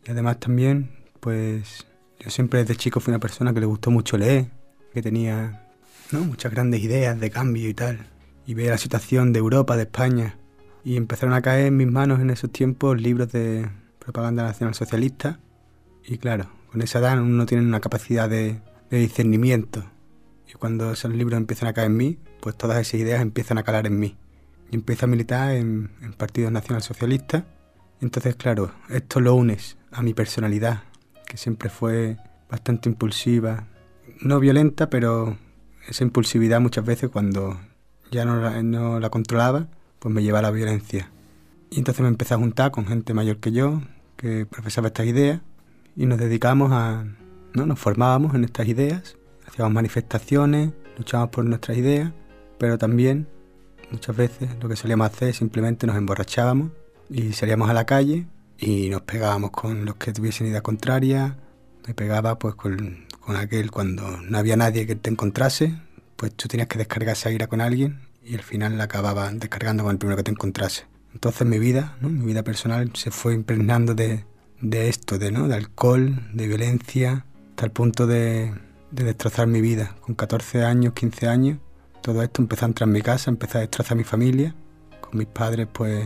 [0.05, 1.85] Y además también pues
[2.19, 4.47] yo siempre desde chico fui una persona que le gustó mucho leer,
[4.93, 5.69] que tenía
[6.11, 8.07] muchas grandes ideas de cambio y tal.
[8.45, 10.37] Y veía la situación de Europa, de España.
[10.83, 15.39] Y empezaron a caer en mis manos en esos tiempos libros de propaganda nacional socialista.
[16.05, 19.83] Y claro, con esa edad uno tiene una capacidad de, discernimiento.
[20.47, 23.63] Y cuando esos libros empiezan a caer en mí, pues todas esas ideas empiezan a
[23.63, 24.17] calar en mí.
[24.71, 27.43] Y empiezo a militar en, en partidos nacional socialistas.
[28.01, 30.83] Entonces, claro, esto lo unes a mi personalidad,
[31.29, 32.17] que siempre fue
[32.49, 33.67] bastante impulsiva,
[34.19, 35.37] no violenta, pero
[35.87, 37.57] esa impulsividad muchas veces cuando
[38.11, 39.67] ya no la, controlaba,
[39.99, 41.11] pues me llevaba a la violencia.
[41.69, 43.81] Y entonces me empecé a juntar con gente mayor que yo,
[44.17, 45.39] que profesaba estas ideas,
[45.95, 47.05] y nos dedicamos a,
[47.53, 47.65] ¿no?
[47.67, 49.15] Nos formábamos en estas ideas,
[49.47, 52.11] hacíamos manifestaciones, luchábamos por nuestras ideas,
[52.57, 53.27] pero también
[53.91, 56.71] muchas veces lo que solíamos hacer es simplemente nos emborrachábamos
[57.09, 58.25] y salíamos a la calle
[58.59, 61.37] y nos pegábamos con los que tuviesen idea contraria,
[61.87, 65.75] me pegaba pues con, con, aquel cuando no había nadie que te encontrase,
[66.15, 69.83] pues tú tenías que descargar esa ira con alguien y al final la acababa descargando
[69.83, 70.85] con el primero que te encontrase.
[71.13, 72.09] Entonces mi vida, ¿no?
[72.09, 74.25] mi vida personal se fue impregnando de,
[74.61, 75.47] de esto, de, ¿no?
[75.47, 78.53] de alcohol, de violencia, hasta el punto de,
[78.91, 79.95] de destrozar mi vida.
[80.01, 81.59] Con 14 años, 15 años,
[82.01, 84.53] todo esto empezó a entrar en mi casa, empezó a destrozar mi familia.
[85.01, 86.05] Con mis padres pues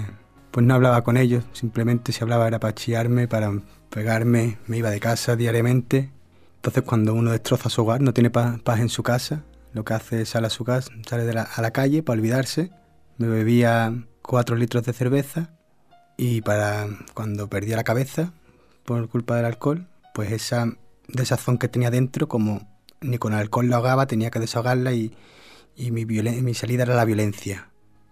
[0.53, 3.51] pues no hablaba con ellos, simplemente si hablaba era para chillarme, para
[3.89, 6.11] pegarme, me iba de casa diariamente.
[6.57, 10.21] Entonces cuando uno destroza su hogar, no tiene paz, en su casa, lo que hace
[10.21, 12.69] es salir a su casa, sale la, a la calle para olvidarse.
[13.17, 15.49] Me bebía cuatro litros de cerveza
[16.17, 18.31] y para cuando perdía la cabeza
[18.85, 20.71] por culpa del alcohol, pues esa
[21.07, 22.69] desazón que tenía dentro, como
[23.01, 25.15] ni con alcohol la ahogaba, tenía que desahogarla y,
[25.75, 27.69] y mi, mi salida era la violencia.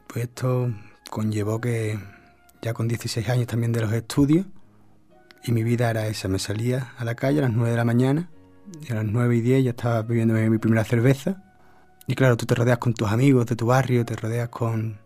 [0.08, 0.73] Pues esto
[1.12, 1.99] conllevó que
[2.62, 4.45] ya con 16 años también de los estudios,
[5.43, 7.86] y mi vida era esa, me salía a la calle a las 9 de la
[7.86, 8.30] mañana,
[8.88, 11.43] y a las 9 y 10 ya estaba bebiendo mi primera cerveza,
[12.08, 15.00] y claro, tú te rodeas con tus amigos de tu barrio, te rodeas con,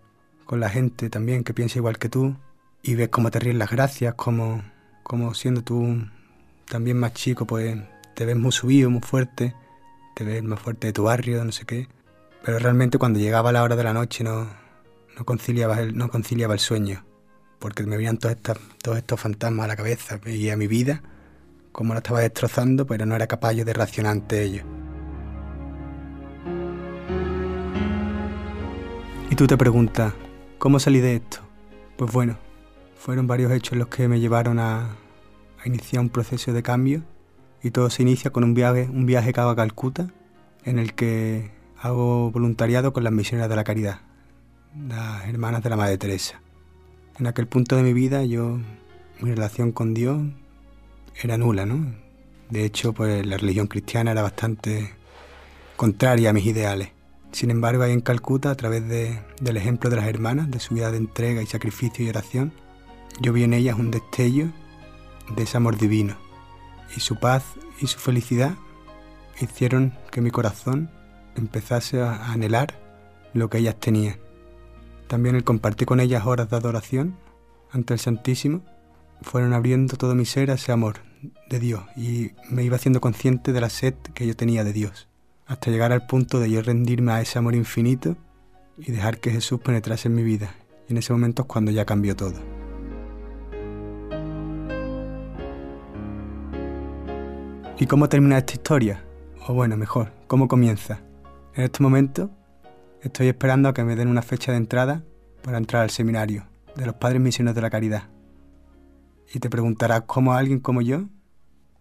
[0.45, 2.35] con la gente también que piensa igual que tú,
[2.83, 4.61] y ves cómo te ríen las gracias, como,
[5.03, 6.05] como siendo tú
[6.65, 7.77] también más chico, pues
[8.15, 9.55] te ves muy subido, muy fuerte,
[10.13, 11.87] te ves más fuerte de tu barrio, no sé qué.
[12.43, 14.47] Pero realmente cuando llegaba la hora de la noche no,
[15.17, 17.03] no, conciliaba, el, no conciliaba el sueño
[17.59, 21.01] porque me venían todos estos, todos estos fantasmas a la cabeza, veía mi vida,
[21.71, 24.63] como la estaba destrozando, pero no era capaz yo de reaccionar ante ello.
[29.29, 30.13] Y tú te preguntas,
[30.57, 31.39] ¿cómo salí de esto?
[31.97, 32.37] Pues bueno,
[32.95, 34.95] fueron varios hechos los que me llevaron a,
[35.65, 37.03] iniciar un proceso de cambio
[37.63, 40.11] y todo se inicia con un viaje, un viaje a Calcuta
[40.63, 44.01] en el que hago voluntariado con las misioneras de la caridad.
[44.87, 46.44] las hermanas de la Madre Teresa.
[47.17, 48.59] En aquel punto de mi vida yo,
[49.21, 50.21] mi relación con Dios
[51.21, 51.95] era nula, ¿no?
[52.49, 54.93] De hecho, pues la religión cristiana era bastante
[55.77, 56.89] contraria a mis ideales.
[57.31, 60.91] Sin embargo, ahí en Calcuta, a través del ejemplo de las hermanas, de su vida
[60.91, 62.51] de entrega y sacrificio y oración,
[63.21, 64.51] yo vi en ellas un destello
[65.35, 66.17] de ese amor divino.
[66.97, 67.43] Y su paz
[67.79, 68.55] y su felicidad
[69.39, 70.89] hicieron que mi corazón
[71.37, 72.77] empezase a anhelar
[73.33, 74.24] lo que ellas tenían.
[75.07, 77.15] También el compartir con ellas horas de adoración
[77.71, 78.63] ante el Santísimo
[79.21, 80.97] fueron abriendo todo mi ser a ese amor
[81.49, 85.07] de Dios y me iba haciendo consciente de la sed que yo tenía de Dios,
[85.45, 88.17] hasta llegar al punto de yo rendirme a ese amor infinito
[88.77, 90.55] y dejar que Jesús penetrase en mi vida.
[90.87, 92.35] Y en ese momento es cuando ya cambió todo.
[97.77, 99.03] ¿Y cómo termina esta historia?
[99.47, 101.01] O bueno, mejor, ¿cómo comienza?
[101.55, 102.31] En este momento
[103.05, 105.03] estoy esperando a que me den una fecha de entrada
[105.43, 108.09] para entrar al seminario de los Padres Misioneros de la Caridad.
[109.31, 111.03] Y te preguntarás cómo alguien como yo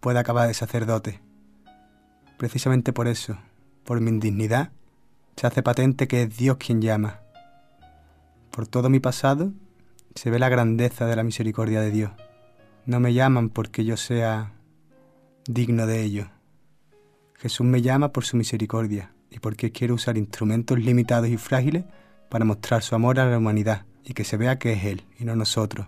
[0.01, 1.21] puede acabar de sacerdote.
[2.37, 3.37] Precisamente por eso,
[3.83, 4.71] por mi indignidad,
[5.35, 7.21] se hace patente que es Dios quien llama.
[8.51, 9.51] Por todo mi pasado
[10.13, 12.11] se ve la grandeza de la misericordia de Dios.
[12.85, 14.53] No me llaman porque yo sea
[15.47, 16.27] digno de ello.
[17.33, 21.83] Jesús me llama por su misericordia y porque quiere usar instrumentos limitados y frágiles
[22.29, 25.25] para mostrar su amor a la humanidad y que se vea que es Él y
[25.25, 25.87] no nosotros.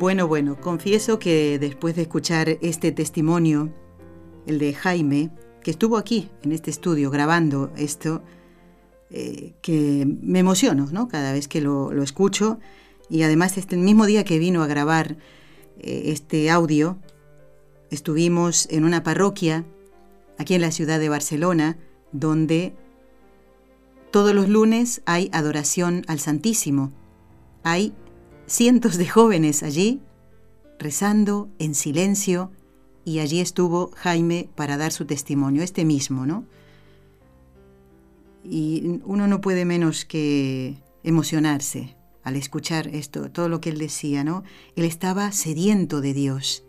[0.00, 3.70] Bueno, bueno, confieso que después de escuchar este testimonio,
[4.46, 5.30] el de Jaime,
[5.62, 8.22] que estuvo aquí en este estudio grabando esto,
[9.10, 11.06] eh, que me emociono ¿no?
[11.06, 12.58] cada vez que lo, escucho
[13.10, 15.18] y además este mismo día que vino a grabar
[15.78, 16.96] eh, este audio,
[17.90, 19.66] estuvimos en una parroquia
[20.38, 21.76] aquí en la ciudad de Barcelona,
[22.12, 22.72] donde
[24.10, 26.90] todos los lunes hay adoración al Santísimo.
[27.64, 27.92] Hay
[28.50, 30.00] cientos de jóvenes allí,
[30.78, 32.50] rezando en silencio,
[33.04, 36.44] y allí estuvo Jaime para dar su testimonio, este mismo, ¿no?
[38.42, 44.24] Y uno no puede menos que emocionarse al escuchar esto, todo lo que él decía,
[44.24, 44.42] ¿no?
[44.74, 46.64] Él estaba sediento de Dios.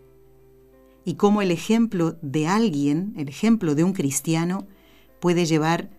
[1.04, 4.68] Y cómo el ejemplo de alguien, el ejemplo de un cristiano,
[5.20, 5.90] puede llevar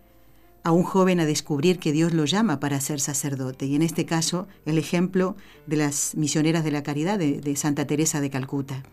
[0.64, 3.66] a un joven a descubrir que Dios lo llama para ser sacerdote.
[3.66, 5.36] Y en este caso, el ejemplo
[5.68, 8.84] de las misioneras de la caridad de, Santa Teresa de Calcuta.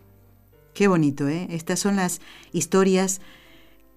[0.75, 1.47] Qué bonito, ¿eh?
[1.51, 2.21] Estas son las
[2.53, 3.21] historias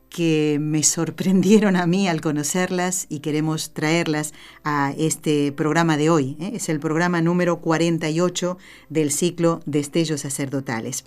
[0.10, 4.34] que me sorprendieron a mí al conocerlas y queremos traerlas
[4.64, 6.38] a este programa de hoy.
[6.40, 6.52] ¿eh?
[6.54, 8.58] Es el programa número 48
[8.90, 11.06] del ciclo Destellos Sacerdotales.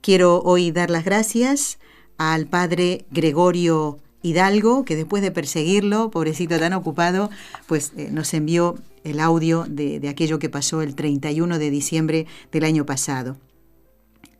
[0.00, 1.78] Quiero hoy dar las gracias
[2.16, 7.30] al padre Gregorio Hidalgo, que después de perseguirlo, pobrecito tan ocupado,
[7.66, 12.64] pues eh, nos envió el audio de, aquello que pasó el 31 de diciembre del
[12.64, 13.36] año pasado.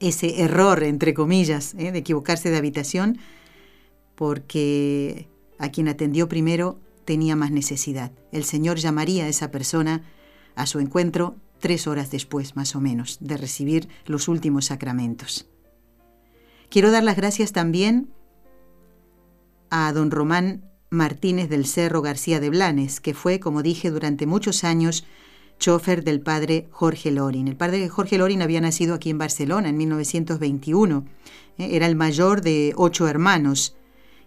[0.01, 3.19] Ese error, entre comillas, eh, de equivocarse de habitación,
[4.15, 5.29] porque
[5.59, 8.13] a quien atendió primero tenía más necesidad.
[8.33, 10.03] El Señor llamaría a esa persona
[10.55, 15.49] a su encuentro tres horas después, más o menos, de recibir los últimos sacramentos.
[16.69, 18.09] Quiero dar las gracias también
[19.71, 24.65] a don Román Martínez del Cerro García de Blanes, que fue, como dije, durante muchos
[24.65, 25.05] años
[25.59, 27.49] chofer del padre Jorge Lorin.
[27.49, 31.05] El padre Jorge Lorin había nacido aquí en Barcelona en 1921.
[31.59, 33.75] Eh, era el mayor de ocho hermanos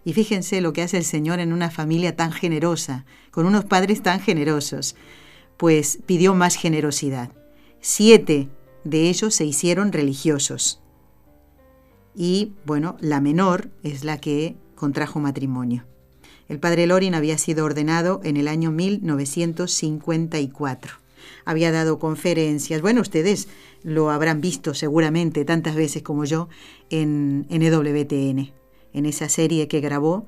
[0.04, 4.02] Y fíjense lo que hace el Señor en una familia tan generosa, con unos padres
[4.02, 4.96] tan generosos.
[5.56, 7.30] Pues pidió más generosidad.
[7.80, 8.48] Siete
[8.84, 10.80] de ellos se hicieron religiosos.
[12.14, 15.84] Y bueno, la menor es la que contrajo matrimonio.
[16.48, 20.94] El padre Lorin había sido ordenado en el año 1954.
[21.44, 22.82] Había dado conferencias.
[22.82, 23.46] Bueno, ustedes
[23.84, 26.48] lo habrán visto seguramente tantas veces como yo
[26.90, 28.50] en, en EWTN
[28.92, 30.26] en esa serie que grabó.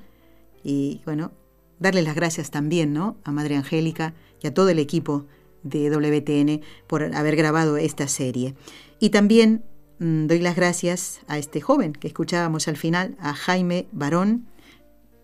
[0.62, 1.32] Y bueno,
[1.80, 3.16] darle las gracias también ¿no?
[3.24, 5.26] a Madre Angélica y a todo el equipo
[5.64, 8.54] de WTN por haber grabado esta serie.
[9.00, 9.64] Y también
[9.98, 14.46] doy las gracias a este joven que escuchábamos al final, a Jaime Barón.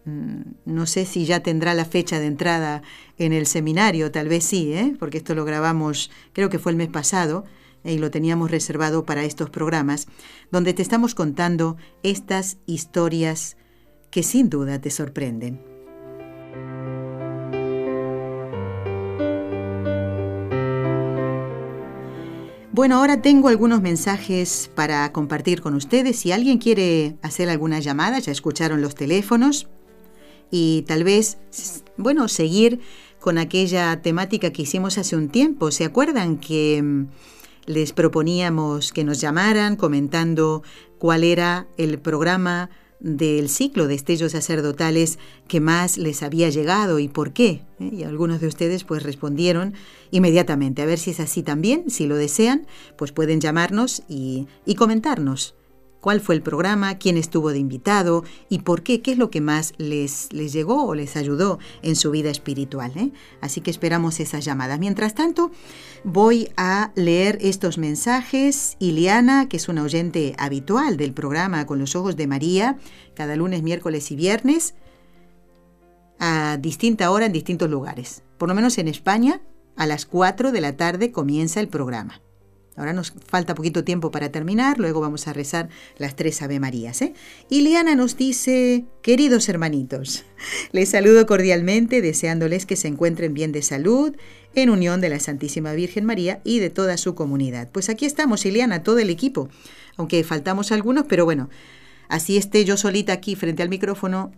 [0.05, 2.83] Mm, no sé si ya tendrá la fecha de entrada
[3.19, 4.97] en el seminario, tal vez sí, ¿eh?
[4.99, 7.45] porque esto lo grabamos, creo que fue el mes pasado,
[7.85, 10.07] y lo teníamos reservado para estos programas,
[10.51, 13.57] donde te estamos contando estas historias
[14.11, 15.70] que sin duda te sorprenden.
[22.81, 26.19] Bueno, ahora tengo algunos mensajes para compartir con ustedes.
[26.19, 29.69] Si alguien quiere hacer alguna llamada, ya escucharon los teléfonos
[30.51, 31.37] y tal vez,
[31.99, 32.81] bueno, seguir
[33.19, 35.71] con aquella temática que hicimos hace un tiempo.
[35.73, 37.09] ¿Se acuerdan que mm,
[37.67, 40.63] les proponíamos que nos llamaran comentando
[40.97, 42.71] cuál era el programa
[43.01, 47.63] del ciclo de estellos sacerdotales que más les había llegado y por qué.
[47.81, 47.91] ¿eh?
[47.93, 49.75] Y algunos de ustedes pues respondieron
[50.11, 50.83] inmediatamente.
[50.83, 55.55] A ver si es así también, si lo desean, pues pueden llamarnos y, y comentarnos
[56.01, 59.41] cuál fue el programa, quién estuvo de invitado y por qué, qué es lo que
[59.41, 62.93] más les, les llegó o les ayudó en su vida espiritual.
[62.97, 63.13] ¿eh?
[63.41, 64.79] Así que esperamos esas llamadas.
[64.79, 65.51] Mientras tanto,
[66.05, 68.77] voy a leer estos mensajes.
[68.79, 72.77] Iliana, que es una oyente habitual del programa Con los Ojos de María,
[73.15, 74.75] cada lunes, miércoles y viernes,
[76.19, 78.23] a distinta hora en distintos lugares.
[78.39, 79.41] Por lo menos en España,
[79.77, 82.21] a las 4 de la tarde comienza el programa.
[82.77, 87.03] Ahora nos falta poquito tiempo para terminar, luego vamos a rezar las tres Ave Marías.
[87.03, 87.13] ¿eh?
[87.95, 90.25] Nos dice, queridos hermanitos,
[90.73, 94.17] les saludo cordialmente deseándoles que se encuentren bien de salud,
[94.55, 97.69] en unión de la Santísima Virgen María y de toda su comunidad.
[97.71, 99.49] Pues aquí estamos, Ileana, todo el equipo,
[99.97, 101.49] aunque faltamos algunos, pero bueno,
[102.09, 104.33] así esté yo solita aquí frente al micrófono,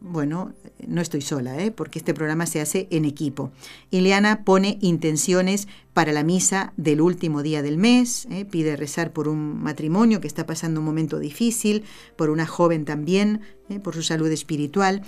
[0.00, 0.54] bueno,
[0.86, 1.72] no estoy sola, ¿eh?
[1.72, 3.50] porque este programa se hace en equipo.
[3.90, 8.44] Ileana pone intenciones para la misa del último día del mes, ¿eh?
[8.44, 11.84] pide rezar por un matrimonio que está pasando un momento difícil,
[12.16, 13.80] por una joven también, ¿eh?
[13.80, 15.02] por su salud espiritual.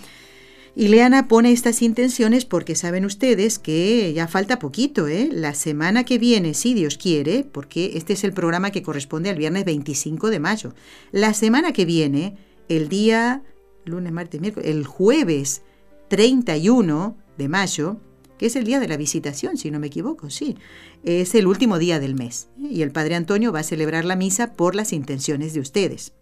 [0.76, 5.28] Ileana pone estas intenciones porque saben ustedes que ya falta poquito, ¿eh?
[5.32, 9.36] La semana que viene, si Dios quiere, porque este es el programa que corresponde al
[9.36, 10.74] viernes 25 de mayo.
[11.10, 12.36] La semana que viene,
[12.68, 13.42] el día
[13.84, 15.62] lunes, martes, miércoles, el jueves
[16.08, 17.96] 31 de mayo,
[18.38, 20.56] que es el día de la visitación, si no me equivoco, sí,
[21.04, 22.48] es el último día del mes.
[22.58, 26.12] Y el Padre Antonio va a celebrar la misa por las intenciones de ustedes.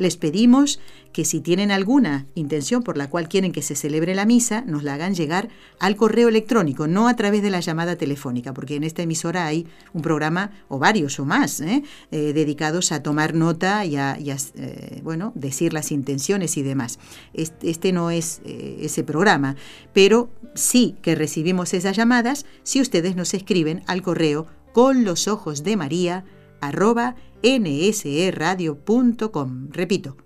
[0.00, 0.80] Les pedimos
[1.12, 4.82] que si tienen alguna intención por la cual quieren que se celebre la misa, nos
[4.82, 8.84] la hagan llegar al correo electrónico, no a través de la llamada telefónica, porque en
[8.84, 11.82] esta emisora hay un programa, o varios o más, ¿eh?
[12.12, 16.98] Eh, dedicados a tomar nota y a, eh, bueno, decir las intenciones y demás.
[17.34, 19.56] Este, no es ese programa,
[19.92, 25.62] pero sí que recibimos esas llamadas si ustedes nos escriben al correo con los ojos
[25.62, 26.24] de María
[26.60, 29.68] arroba nseradio.com.
[29.70, 30.16] Repito,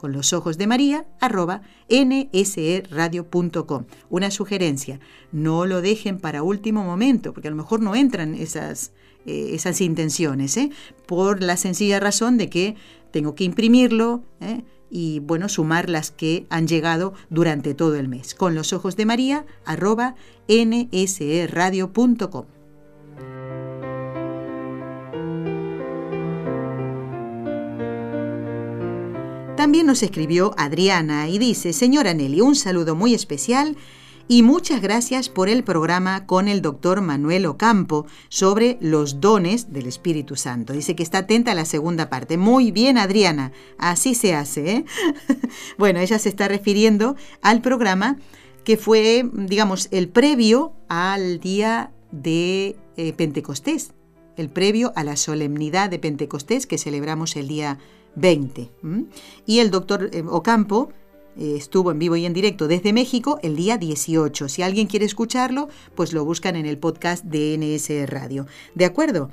[0.00, 1.60] con los ojos de María, arroba
[1.90, 3.84] nseradio.com.
[4.08, 4.98] Una sugerencia,
[5.30, 8.92] no lo dejen para último momento, porque a lo mejor no entran esas,
[9.26, 10.70] eh, esas intenciones, ¿eh?
[11.06, 12.76] por la sencilla razón de que
[13.10, 14.64] tengo que imprimirlo ¿eh?
[14.88, 18.34] y, bueno, sumar las que han llegado durante todo el mes.
[18.34, 20.14] Con los ojos de María, arroba
[20.48, 22.46] nseradio.com.
[29.60, 33.76] También nos escribió Adriana y dice, señora Nelly, un saludo muy especial
[34.26, 39.84] y muchas gracias por el programa con el doctor Manuel Ocampo sobre los dones del
[39.84, 40.72] Espíritu Santo.
[40.72, 42.38] Dice que está atenta a la segunda parte.
[42.38, 44.70] Muy bien, Adriana, así se hace.
[44.76, 44.84] ¿eh?
[45.76, 48.16] bueno, ella se está refiriendo al programa
[48.64, 53.92] que fue, digamos, el previo al día de eh, Pentecostés,
[54.38, 57.78] el previo a la solemnidad de Pentecostés que celebramos el día
[58.16, 58.70] 20.
[59.46, 60.90] Y el doctor eh, Ocampo
[61.36, 64.48] eh, estuvo en vivo y en directo desde México el día 18.
[64.48, 68.46] Si alguien quiere escucharlo, pues lo buscan en el podcast de NS Radio.
[68.74, 69.30] ¿De acuerdo?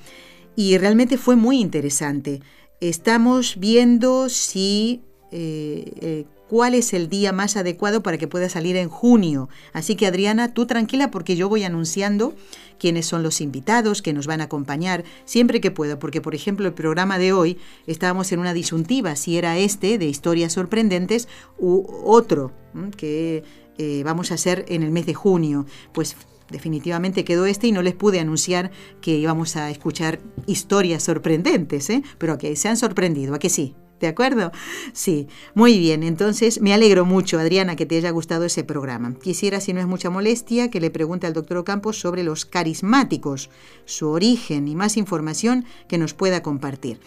[0.56, 2.42] Y realmente fue muy interesante.
[2.80, 5.02] Estamos viendo si...
[5.32, 9.50] Eh, cuál es el día más adecuado para que pueda salir en junio.
[9.74, 12.34] Así que Adriana, tú tranquila porque yo voy anunciando
[12.80, 16.68] quiénes son los invitados que nos van a acompañar siempre que puedo, porque por ejemplo
[16.68, 21.28] el programa de hoy estábamos en una disyuntiva si era este de historias sorprendentes
[21.58, 22.52] u otro
[22.96, 23.44] que
[23.78, 25.66] eh, vamos a hacer en el mes de junio.
[25.94, 26.16] Pues
[26.50, 28.72] definitivamente quedó este y no les pude anunciar
[29.02, 32.04] que íbamos a escuchar historias sorprendentes, ¿eh?
[32.18, 33.76] pero que se han sorprendido, ¿a que sí?
[34.00, 34.52] ¿De acuerdo?
[34.94, 36.04] Sí, muy bien.
[36.04, 39.16] Entonces, me alegro mucho, Adriana, que te haya gustado ese programa.
[39.22, 43.50] Quisiera, si no es mucha molestia, que le pregunte al doctor Ocampo sobre los carismáticos,
[43.86, 47.00] su origen y más información que nos pueda compartir.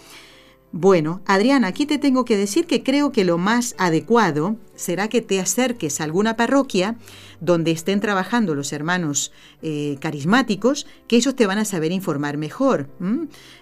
[0.72, 5.20] Bueno, Adriana, aquí te tengo que decir que creo que lo más adecuado será que
[5.20, 6.96] te acerques a alguna parroquia
[7.40, 9.32] donde estén trabajando los hermanos
[9.62, 12.88] eh, carismáticos, que ellos te van a saber informar mejor,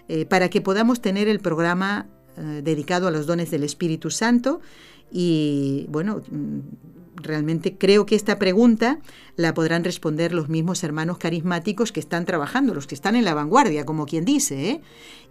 [0.09, 2.09] eh, para que podamos tener el programa
[2.39, 4.61] eh, dedicado a los dones del Espíritu Santo.
[5.11, 6.59] Y bueno, mm,
[7.16, 9.01] realmente creo que esta pregunta
[9.34, 13.34] la podrán responder los mismos hermanos carismáticos que están trabajando, los que están en la
[13.34, 14.70] vanguardia, como quien dice.
[14.70, 14.80] ¿eh?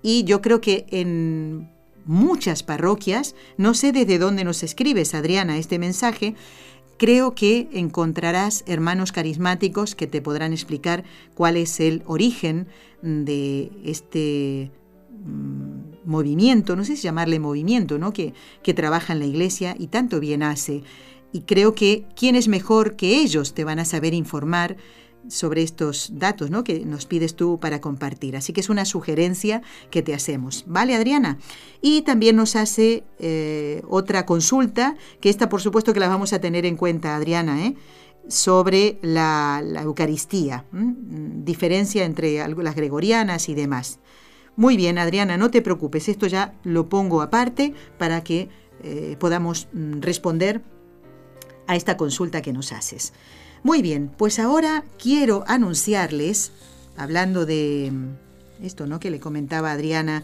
[0.01, 1.69] Y yo creo que en
[2.05, 6.35] muchas parroquias, no sé desde dónde nos escribes, Adriana, este mensaje,
[6.97, 11.05] creo que encontrarás hermanos carismáticos que te podrán explicar
[11.35, 12.67] cuál es el origen
[13.01, 14.71] de este
[15.27, 15.66] Mm,
[16.07, 18.13] movimiento, no sé si llamarle movimiento, ¿no?
[18.13, 18.33] Que,
[18.63, 20.83] que trabaja en la iglesia y tanto bien hace.
[21.31, 24.77] Y creo que quién es mejor que ellos te van a saber informar
[25.29, 26.63] sobre estos datos ¿no?
[26.63, 28.35] que nos pides tú para compartir.
[28.35, 30.63] Así que es una sugerencia que te hacemos.
[30.67, 31.37] ¿Vale, Adriana?
[31.81, 36.39] Y también nos hace eh, otra consulta, que esta por supuesto que la vamos a
[36.39, 37.75] tener en cuenta, Adriana, ¿eh?
[38.27, 43.99] sobre la, Eucaristía, diferencia entre las gregorianas y demás.
[44.57, 48.49] Muy bien, Adriana, no te preocupes, esto ya lo pongo aparte para que
[48.83, 50.63] eh, podamos mm, responder
[51.67, 53.13] a esta consulta que nos haces.
[53.61, 56.51] Muy bien, pues ahora quiero anunciarles,
[56.97, 58.99] hablando de mm, esto, ¿no?
[58.99, 60.23] Que le comentaba Adriana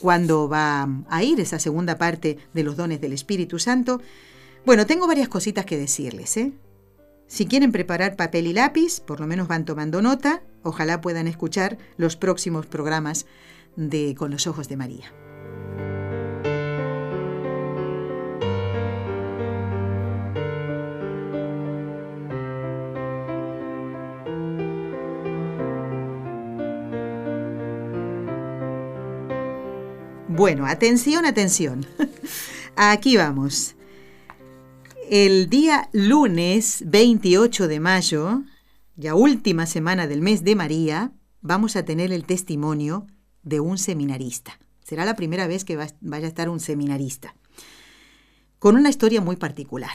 [0.00, 4.02] cuando va a ir esa segunda parte de los dones del Espíritu Santo.
[4.66, 6.52] Bueno, tengo varias cositas que decirles, ¿eh?
[7.30, 11.78] Si quieren preparar papel y lápiz, por lo menos van tomando nota, ojalá puedan escuchar
[11.96, 13.24] los próximos programas
[13.76, 15.12] de Con los Ojos de María.
[30.26, 31.86] Bueno, atención, atención.
[32.74, 33.76] Aquí vamos.
[35.12, 38.44] El día lunes 28 de mayo,
[38.94, 43.08] ya última semana del mes de María, vamos a tener el testimonio
[43.42, 44.60] de un seminarista.
[44.84, 47.34] Será la primera vez que vaya a estar un seminarista,
[48.60, 49.90] con una historia muy particular.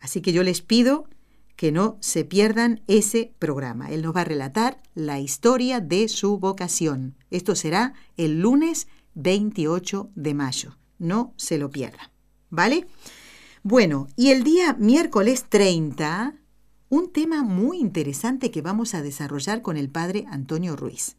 [0.00, 1.06] Así que yo les pido
[1.54, 3.90] que no se pierdan ese programa.
[3.90, 7.14] Él nos va a relatar la historia de su vocación.
[7.30, 10.78] Esto será el lunes 28 de mayo.
[10.98, 12.08] No se lo pierdan.
[12.48, 12.86] ¿Vale?
[13.62, 16.34] Bueno, y el día miércoles 30,
[16.88, 21.16] un tema muy interesante que vamos a desarrollar con el padre Antonio Ruiz.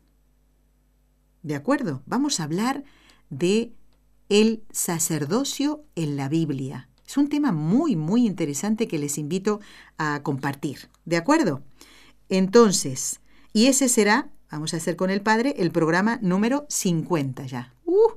[1.44, 2.02] ¿De acuerdo?
[2.06, 2.84] Vamos a hablar
[3.30, 3.74] de
[4.30, 6.90] el sacerdocio en la Biblia.
[7.06, 9.60] Es un tema muy, muy interesante que les invito
[9.98, 10.90] a compartir.
[11.06, 11.62] ¿De acuerdo?
[12.30, 13.20] Entonces,
[13.52, 17.74] y ese será, vamos a hacer con el Padre, el programa número 50 ya.
[17.84, 18.14] ¡Uh!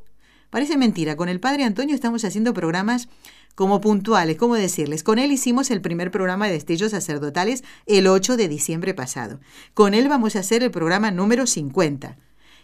[0.50, 3.08] Parece mentira, con el Padre Antonio estamos haciendo programas
[3.54, 5.02] como puntuales, ¿cómo decirles?
[5.02, 9.40] Con él hicimos el primer programa de destellos sacerdotales el 8 de diciembre pasado.
[9.74, 12.16] Con él vamos a hacer el programa número 50.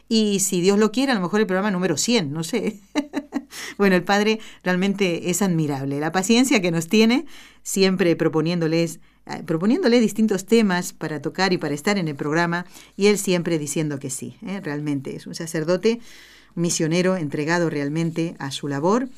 [0.09, 2.81] Y si Dios lo quiere, a lo mejor el programa número 100, no sé.
[3.79, 6.01] bueno, el Padre realmente es admirable.
[6.01, 7.27] La paciencia que nos tiene,
[7.63, 12.65] siempre proponiéndoles, eh, proponiéndole distintos temas para tocar y para estar en el programa,
[12.97, 14.37] y él siempre diciendo que sí.
[14.47, 14.61] ¿eh?
[14.63, 16.01] Realmente es un sacerdote
[16.55, 19.11] misionero entregado realmente a su labor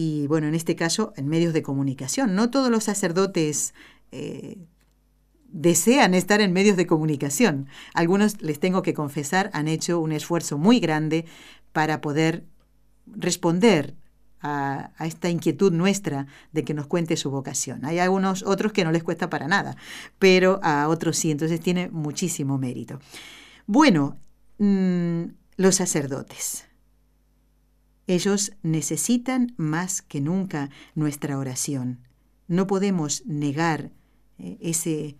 [0.00, 2.36] y bueno, en este caso en medios de comunicación.
[2.36, 3.74] No todos los sacerdotes
[4.12, 4.56] eh,
[5.48, 7.66] desean estar en medios de comunicación.
[7.94, 11.24] Algunos, les tengo que confesar, han hecho un esfuerzo muy grande
[11.72, 12.44] para poder
[13.06, 13.96] responder
[14.40, 17.84] a, esta inquietud nuestra de que nos cuente su vocación.
[17.84, 19.76] Hay algunos otros que no les cuesta para nada,
[20.20, 23.00] pero a otros sí, entonces tiene muchísimo mérito.
[23.66, 24.16] Bueno,
[24.58, 25.24] mmm,
[25.56, 26.67] los sacerdotes.
[28.08, 32.00] Ellos necesitan más que nunca nuestra oración.
[32.48, 33.92] No podemos negar
[34.38, 35.18] eh, ese,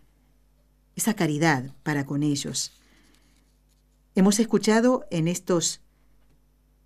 [0.97, 2.73] esa caridad para con ellos.
[4.15, 5.83] Hemos escuchado en estos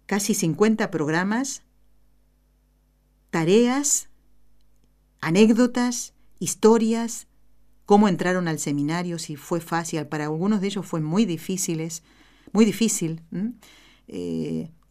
[0.07, 1.63] casi 50 programas
[3.31, 4.09] tareas
[5.21, 7.29] anécdotas, historias,
[7.87, 12.03] cómo entraron al seminario, si fue fácil, para algunos de ellos fue muy difíciles,
[12.53, 13.23] muy difícil.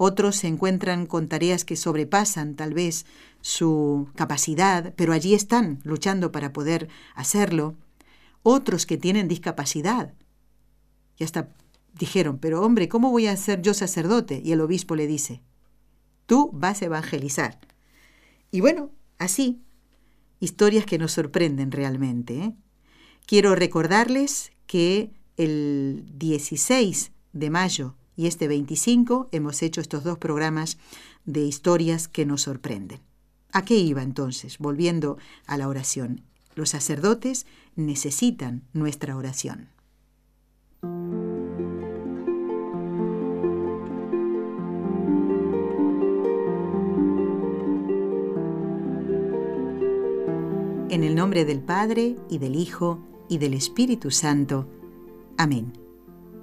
[0.04, 3.06] Otros se encuentran con tareas que sobrepasan tal vez
[3.42, 7.76] su capacidad, pero allí están luchando para poder hacerlo.
[8.42, 10.16] Otros que tienen discapacidad.
[11.20, 11.50] Y hasta
[11.94, 14.42] dijeron, pero hombre, ¿cómo voy a ser yo sacerdote?
[14.44, 15.44] Y el obispo le dice,
[16.26, 17.60] tú vas a evangelizar.
[18.50, 18.90] Y bueno,
[19.20, 19.62] así,
[20.40, 22.40] historias que nos sorprenden realmente.
[22.40, 22.56] ¿eh?
[23.28, 30.78] Quiero recordarles que el 16 de mayo y este 25 hemos hecho estos dos programas
[31.26, 33.00] de historias que nos sorprenden.
[33.52, 34.58] ¿A qué iba entonces?
[34.58, 36.22] Volviendo a la oración.
[36.56, 37.46] Los sacerdotes
[37.76, 39.70] necesitan nuestra oración.
[50.90, 53.00] En el nombre del Padre, y del Hijo,
[53.30, 54.68] y del Espíritu Santo.
[55.38, 55.81] Amén.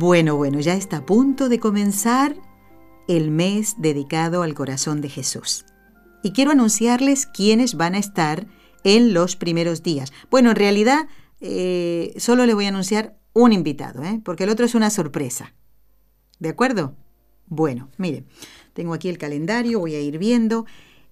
[0.00, 2.36] Bueno, bueno, ya está a punto de comenzar
[3.08, 5.66] el mes dedicado al corazón de Jesús.
[6.22, 8.46] Y quiero anunciarles quiénes van a estar
[8.84, 10.12] en los primeros días.
[10.30, 11.08] Bueno, en realidad
[11.40, 14.20] eh, solo le voy a anunciar un invitado, ¿eh?
[14.24, 15.56] porque el otro es una sorpresa.
[16.38, 16.94] ¿De acuerdo?
[17.48, 18.24] Bueno, miren,
[18.74, 20.64] tengo aquí el calendario, voy a ir viendo.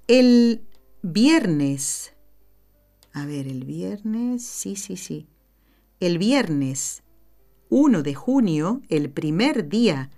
[0.07, 0.63] El
[1.03, 2.15] viernes,
[3.13, 5.27] a ver, el viernes, sí, sí, sí.
[5.99, 7.03] El viernes
[7.69, 10.11] 1 de junio, el primer día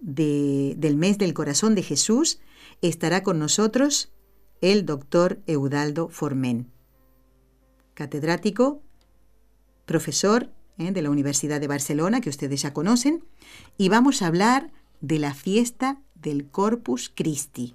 [0.00, 2.40] del mes del corazón de Jesús,
[2.80, 4.12] estará con nosotros
[4.60, 6.70] el doctor Eudaldo Formen,
[7.94, 8.82] catedrático,
[9.84, 10.92] profesor ¿eh?
[10.92, 13.24] de la Universidad de Barcelona, que ustedes ya conocen,
[13.76, 17.74] y vamos a hablar de la fiesta del Corpus Christi.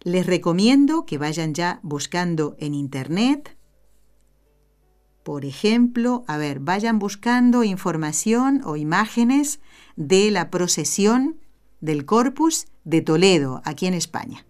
[0.00, 3.56] Les recomiendo que vayan ya buscando en Internet
[5.22, 9.60] por ejemplo, a ver, vayan buscando información o imágenes
[9.96, 11.36] de la procesión
[11.80, 14.44] del Corpus de Toledo, aquí en España.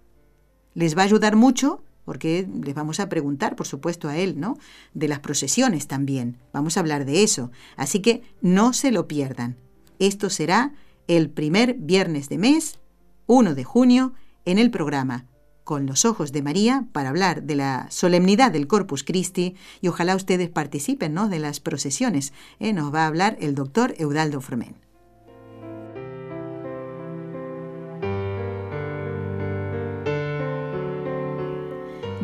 [0.75, 4.59] Les va a ayudar mucho porque les vamos a preguntar, por supuesto, a él, ¿no?
[4.93, 6.39] De las procesiones también.
[6.53, 7.51] Vamos a hablar de eso.
[7.77, 9.57] Así que no se lo pierdan.
[9.99, 10.75] Esto será
[11.07, 12.81] el primer viernes de mes,
[13.27, 14.15] 1 de junio,
[14.45, 15.27] en el programa
[15.65, 20.17] con los ojos de María para hablar de la solemnidad del Corpus Christi y ojalá
[20.17, 21.29] ustedes participen ¿no?
[21.29, 22.33] de las procesiones.
[22.61, 22.73] ¿eh?
[22.73, 24.77] Nos va a hablar el doctor Eudaldo Formen.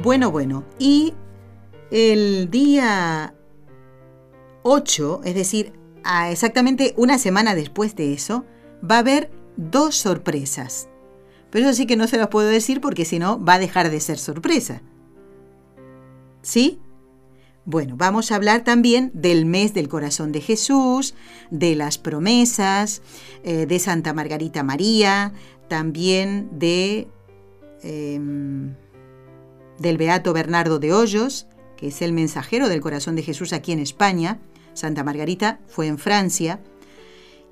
[0.02, 1.14] Bueno, bueno, y
[1.90, 3.34] El día
[4.62, 5.72] 8, es decir,
[6.30, 8.44] exactamente una semana después de eso,
[8.88, 10.87] va a haber dos sorpresas.
[11.50, 13.90] Pero eso sí que no se las puedo decir porque si no va a dejar
[13.90, 14.82] de ser sorpresa.
[16.42, 16.80] ¿Sí?
[17.64, 21.14] Bueno, vamos a hablar también del mes del corazón de Jesús,
[21.50, 23.02] de las promesas,
[23.44, 25.34] eh, de Santa Margarita María,
[25.68, 27.08] también de
[27.82, 28.74] em,
[29.78, 31.46] del Beato Bernardo de Hoyos,
[31.76, 34.40] que es el mensajero del corazón de Jesús aquí en España.
[34.72, 36.60] Santa Margarita fue en Francia.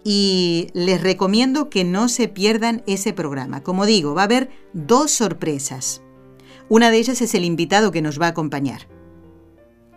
[0.08, 3.64] Y les recomiendo que no se pierdan ese programa.
[3.64, 6.00] Como digo, va a haber dos sorpresas.
[6.68, 8.86] Una de ellas es el invitado que nos va a acompañar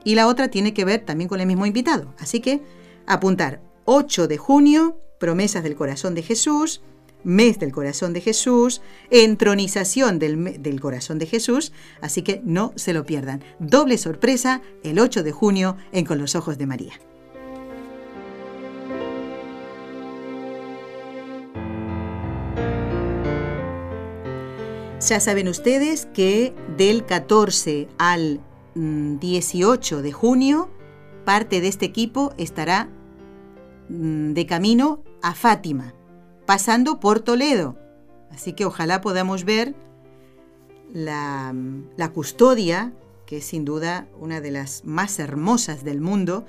[0.03, 2.13] y la otra tiene que ver también con el mismo invitado.
[2.19, 2.61] Así que
[3.05, 6.81] apuntar 8 de junio, promesas del corazón de Jesús,
[7.23, 12.93] mes del corazón de Jesús, entronización del, del, corazón de Jesús, así que no se
[12.93, 13.43] lo pierdan.
[13.59, 16.93] Doble sorpresa el 8 de junio en Con los Ojos de María.
[25.09, 28.41] Ya saben ustedes que del 14 al
[28.75, 30.69] 18 mm, de junio,
[31.25, 32.89] parte de este equipo estará
[33.89, 35.95] mm, de camino a Fátima,
[36.45, 37.75] pasando por Toledo.
[38.29, 39.73] Así que ojalá podamos ver
[40.93, 41.55] la,
[41.97, 42.93] la, custodia,
[43.25, 46.45] que es sin duda una de las más hermosas del mundo,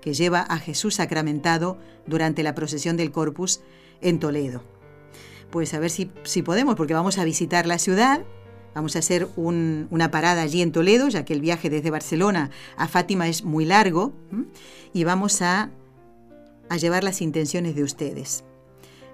[0.00, 3.60] que lleva a Jesús sacramentado durante la procesión del Corpus
[4.00, 4.79] en Toledo.
[5.50, 8.22] Pues a ver si, si podemos, porque vamos a visitar la ciudad
[8.74, 12.86] Vamos a hacer una parada allí en Toledo, ya que el viaje desde Barcelona a
[12.86, 14.12] Fátima es muy largo,
[14.92, 15.70] y vamos a,
[16.68, 18.44] a llevar las intenciones de ustedes.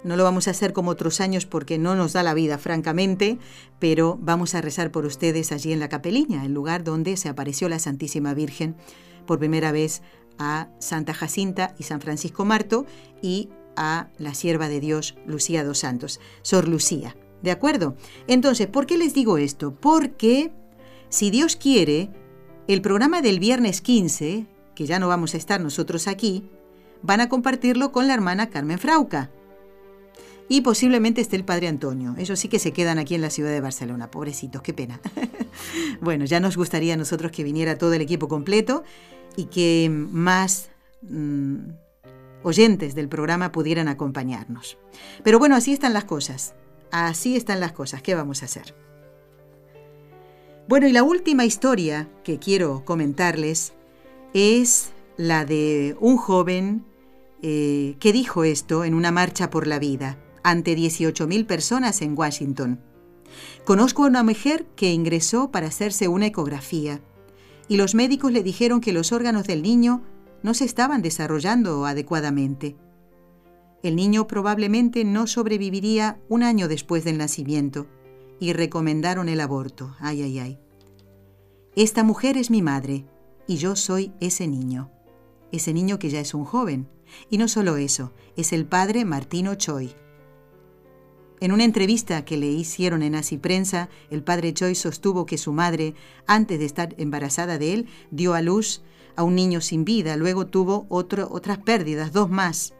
[0.04, 3.38] No lo vamos a hacer como otros años porque no nos da la vida, francamente,
[3.78, 7.68] pero vamos a rezar por ustedes allí en la capeliña, el lugar donde se apareció
[7.68, 8.76] la Santísima Virgen
[9.26, 10.02] por primera vez
[10.38, 12.84] a Santa Jacinta y San Francisco Marto
[13.22, 17.16] y a la sierva de Dios Lucía dos Santos, Sor Lucía.
[17.42, 17.96] ¿De acuerdo?
[18.26, 19.74] Entonces, ¿por qué les digo esto?
[19.74, 20.52] Porque,
[21.08, 22.10] si Dios quiere,
[22.66, 26.48] el programa del viernes 15, que ya no vamos a estar nosotros aquí,
[27.02, 29.30] van a compartirlo con la hermana Carmen Frauca.
[30.48, 32.14] Y posiblemente esté el padre Antonio.
[32.18, 34.10] Ellos sí que se quedan aquí en la ciudad de Barcelona.
[34.10, 35.00] Pobrecitos, qué pena.
[36.00, 38.84] bueno, ya nos gustaría a nosotros que viniera todo el equipo completo
[39.36, 40.68] y que más
[41.02, 41.70] mm,
[42.46, 44.78] oyentes del programa pudieran acompañarnos.
[45.24, 46.54] Pero bueno, así están las cosas.
[46.92, 48.76] Así están las cosas, ¿qué vamos a hacer?
[50.68, 53.72] Bueno, y la última historia que quiero comentarles
[54.32, 56.84] es la de un joven
[57.42, 62.80] eh, que dijo esto en una marcha por la vida ante 18.000 personas en Washington.
[63.64, 67.00] Conozco a una mujer que ingresó para hacerse una ecografía
[67.66, 70.02] y los médicos le dijeron que los órganos del niño
[70.42, 72.76] no se estaban desarrollando adecuadamente.
[73.82, 77.86] El niño probablemente no sobreviviría un año después del nacimiento
[78.40, 79.94] y recomendaron el aborto.
[80.00, 80.58] Ay, ay, ay.
[81.74, 83.06] Esta mujer es mi madre
[83.46, 84.90] y yo soy ese niño.
[85.52, 86.88] Ese niño que ya es un joven.
[87.30, 89.94] Y no solo eso, es el padre Martino Choi.
[91.38, 95.52] En una entrevista que le hicieron en Así Prensa, el padre Choi sostuvo que su
[95.52, 95.94] madre,
[96.26, 98.82] antes de estar embarazada de él, dio a luz
[99.16, 102.74] a un niño sin vida, luego tuvo otras pérdidas, dos más.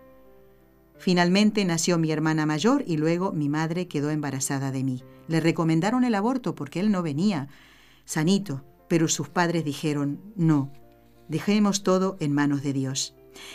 [0.99, 5.03] Finalmente nació mi hermana mayor y luego mi madre quedó embarazada de mí.
[5.29, 7.49] Le recomendaron el aborto porque él no venía
[8.05, 10.73] sanito, pero sus padres dijeron, no,
[11.29, 13.15] dejemos todo en manos de Dios.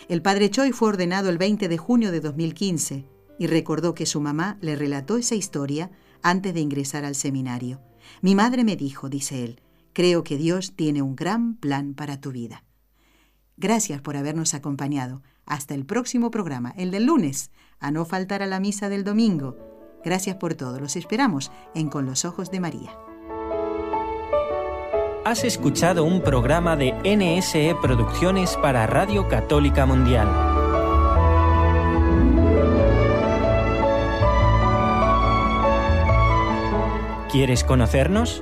[0.09, 3.05] El padre Choi fue ordenado el 20 de junio de 2015
[3.39, 5.89] y recordó que su mamá le relató esa historia
[6.21, 7.81] antes de ingresar al seminario.
[8.21, 9.61] Mi madre me dijo, dice él,
[9.93, 12.63] creo que Dios tiene un gran plan para tu vida.
[13.61, 15.21] Gracias por habernos acompañado.
[15.45, 19.55] Hasta el próximo programa, el del lunes, a no faltar a la misa del domingo.
[20.03, 20.79] Gracias por todo.
[20.79, 22.89] Los esperamos en Con los Ojos de María.
[25.25, 30.27] Has escuchado un programa de NSE Producciones para Radio Católica Mundial.
[37.31, 38.41] ¿Quieres conocernos?